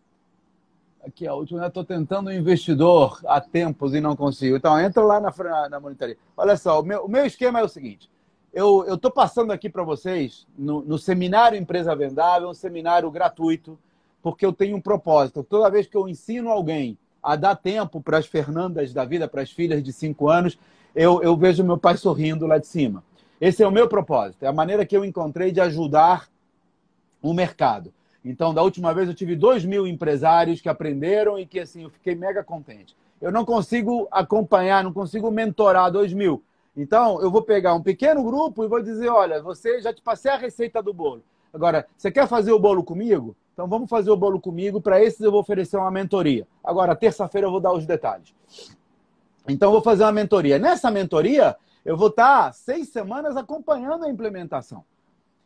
[1.07, 4.57] Aqui, a última, estou tentando um investidor há tempos e não consigo.
[4.57, 6.17] Então, entra lá na, na, na monitoria.
[6.37, 8.11] Olha só, o meu, o meu esquema é o seguinte.
[8.53, 13.79] Eu estou passando aqui para vocês, no, no Seminário Empresa Vendável, um seminário gratuito,
[14.21, 15.45] porque eu tenho um propósito.
[15.45, 19.43] Toda vez que eu ensino alguém a dar tempo para as Fernandas da vida, para
[19.43, 20.59] as filhas de 5 anos,
[20.95, 23.05] eu, eu vejo meu pai sorrindo lá de cima.
[23.41, 26.29] Esse é o meu propósito, é a maneira que eu encontrei de ajudar
[27.23, 27.93] o mercado.
[28.29, 31.91] Então, da última vez eu tive dois mil empresários que aprenderam e que assim eu
[31.91, 32.97] fiquei mega contente.
[33.21, 36.43] Eu não consigo acompanhar, não consigo mentorar dois mil.
[36.77, 40.33] Então, eu vou pegar um pequeno grupo e vou dizer: olha, você já te passei
[40.33, 41.23] a receita do bolo.
[41.55, 43.37] Agora, você quer fazer o bolo comigo?
[43.53, 44.81] Então vamos fazer o bolo comigo.
[44.81, 46.49] Para esses eu vou oferecer uma mentoria.
[46.65, 48.35] Agora, terça-feira eu vou dar os detalhes.
[49.49, 50.59] Então, eu vou fazer uma mentoria.
[50.59, 54.85] Nessa mentoria, eu vou estar seis semanas acompanhando a implementação.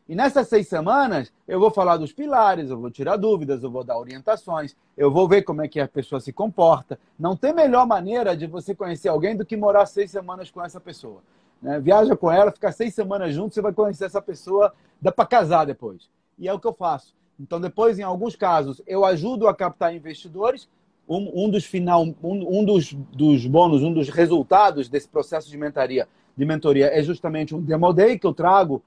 [0.08, 3.84] E nessas seis semanas, eu vou falar dos pilares, eu vou tirar dúvidas, eu vou
[3.84, 6.98] dar orientações, eu vou ver como é que a pessoa se comporta.
[7.18, 10.80] Não tem melhor maneira de você conhecer alguém do que morar seis semanas com essa
[10.80, 11.22] pessoa.
[11.62, 11.78] Né?
[11.78, 15.64] Viaja com ela, fica seis semanas junto, você vai conhecer essa pessoa, dá para casar
[15.64, 16.08] depois.
[16.38, 17.14] E é o que eu faço.
[17.38, 20.68] Então, depois, em alguns casos, eu ajudo a captar investidores.
[21.08, 25.56] Um, um dos final, um, um dos, dos bônus, um dos resultados desse processo de
[25.56, 28.82] mentoria, de mentoria é justamente um demo day que eu trago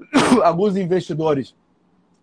[0.42, 1.54] alguns investidores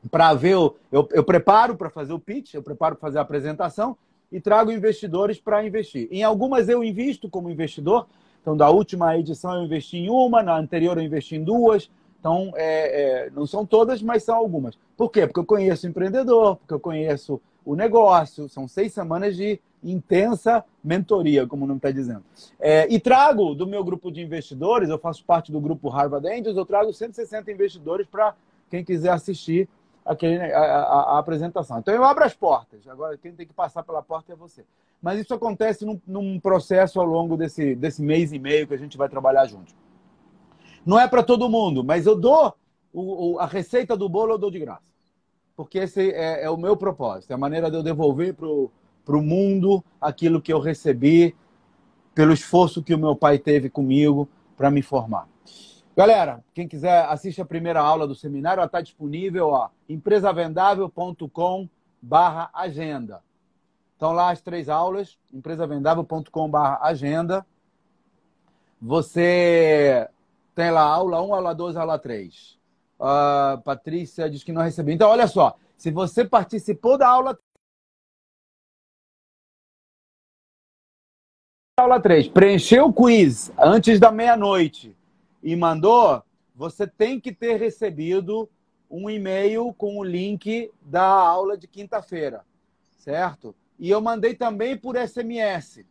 [0.09, 3.21] para ver, o, eu, eu preparo para fazer o pitch, eu preparo para fazer a
[3.21, 3.97] apresentação
[4.31, 6.07] e trago investidores para investir.
[6.11, 8.07] Em algumas eu invisto como investidor,
[8.41, 11.89] então da última edição eu investi em uma, na anterior eu investi em duas,
[12.19, 14.77] então é, é, não são todas, mas são algumas.
[14.95, 15.25] Por quê?
[15.25, 20.63] Porque eu conheço o empreendedor, porque eu conheço o negócio, são seis semanas de intensa
[20.83, 22.23] mentoria, como o nome está dizendo.
[22.59, 26.57] É, e trago do meu grupo de investidores, eu faço parte do grupo Harvard Angels,
[26.57, 28.35] eu trago 160 investidores para
[28.69, 29.67] quem quiser assistir
[30.05, 31.79] aquele, a, a, a, apresentação.
[31.79, 34.65] Então eu abro as portas, agora quem tem que passar pela porta é você.
[35.01, 38.77] Mas isso acontece num, num processo ao longo desse, desse mês e meio que a
[38.77, 39.73] gente vai trabalhar juntos.
[40.85, 42.53] Não é para todo mundo, mas eu dou
[42.91, 44.89] o, o, a receita do bolo, eu dou de graça.
[45.55, 48.71] Porque esse é, é o meu propósito, é a maneira de eu devolver para o
[49.05, 51.35] para o mundo aquilo que eu recebi
[52.13, 54.27] pelo esforço que o meu pai teve comigo
[54.57, 55.27] para me formar.
[55.95, 61.67] Galera, quem quiser assiste a primeira aula do seminário, está disponível, ó, empresavendável.com
[62.01, 63.21] barra agenda.
[63.93, 67.45] Estão lá as três aulas, empresavendável.com barra agenda.
[68.81, 70.07] Você
[70.55, 72.57] Tem lá aula 1, aula 2, aula 3.
[72.99, 74.93] Uh, Patrícia diz que não recebeu.
[74.93, 75.55] Então, olha só.
[75.77, 77.37] Se você participou da aula
[81.79, 84.95] aula 3, preencheu o quiz antes da meia-noite
[85.41, 86.21] e mandou,
[86.55, 88.49] você tem que ter recebido
[88.91, 92.41] um e-mail com o link da aula de quinta-feira,
[92.97, 93.55] certo?
[93.79, 95.85] E eu mandei também por SMS.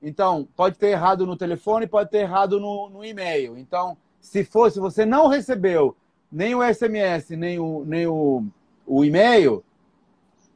[0.00, 3.58] Então, pode ter errado no telefone, pode ter errado no, no e-mail.
[3.58, 5.94] Então, se for, se você não recebeu
[6.32, 8.44] nem o SMS, nem o, nem o,
[8.86, 9.62] o e-mail,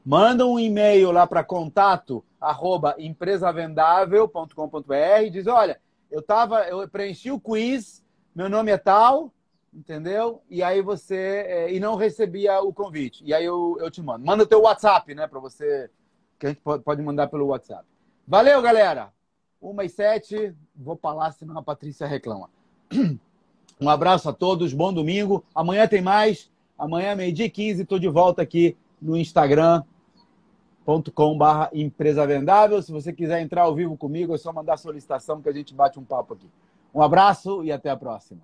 [0.04, 5.80] manda um e-mail lá para contato arroba empresavendável.com.br e diz, olha,
[6.10, 9.32] eu tava, eu preenchi o quiz, meu nome é tal,
[9.72, 10.42] entendeu?
[10.48, 13.22] E aí você é, e não recebia o convite.
[13.24, 14.24] E aí eu, eu te mando.
[14.24, 15.90] Manda o teu WhatsApp, né, para você
[16.38, 17.84] que a gente pode mandar pelo WhatsApp.
[18.26, 19.12] Valeu, galera.
[19.60, 22.48] Uma e sete, vou lá, senão a Patrícia reclama.
[23.80, 25.44] Um abraço a todos, bom domingo.
[25.54, 26.50] Amanhã tem mais.
[26.76, 29.84] Amanhã, meio-dia e 15, estou de volta aqui no Instagram
[31.12, 32.80] com.br empresa vendável.
[32.80, 35.98] Se você quiser entrar ao vivo comigo, é só mandar solicitação que a gente bate
[35.98, 36.48] um papo aqui.
[36.94, 38.40] Um abraço e até a próxima.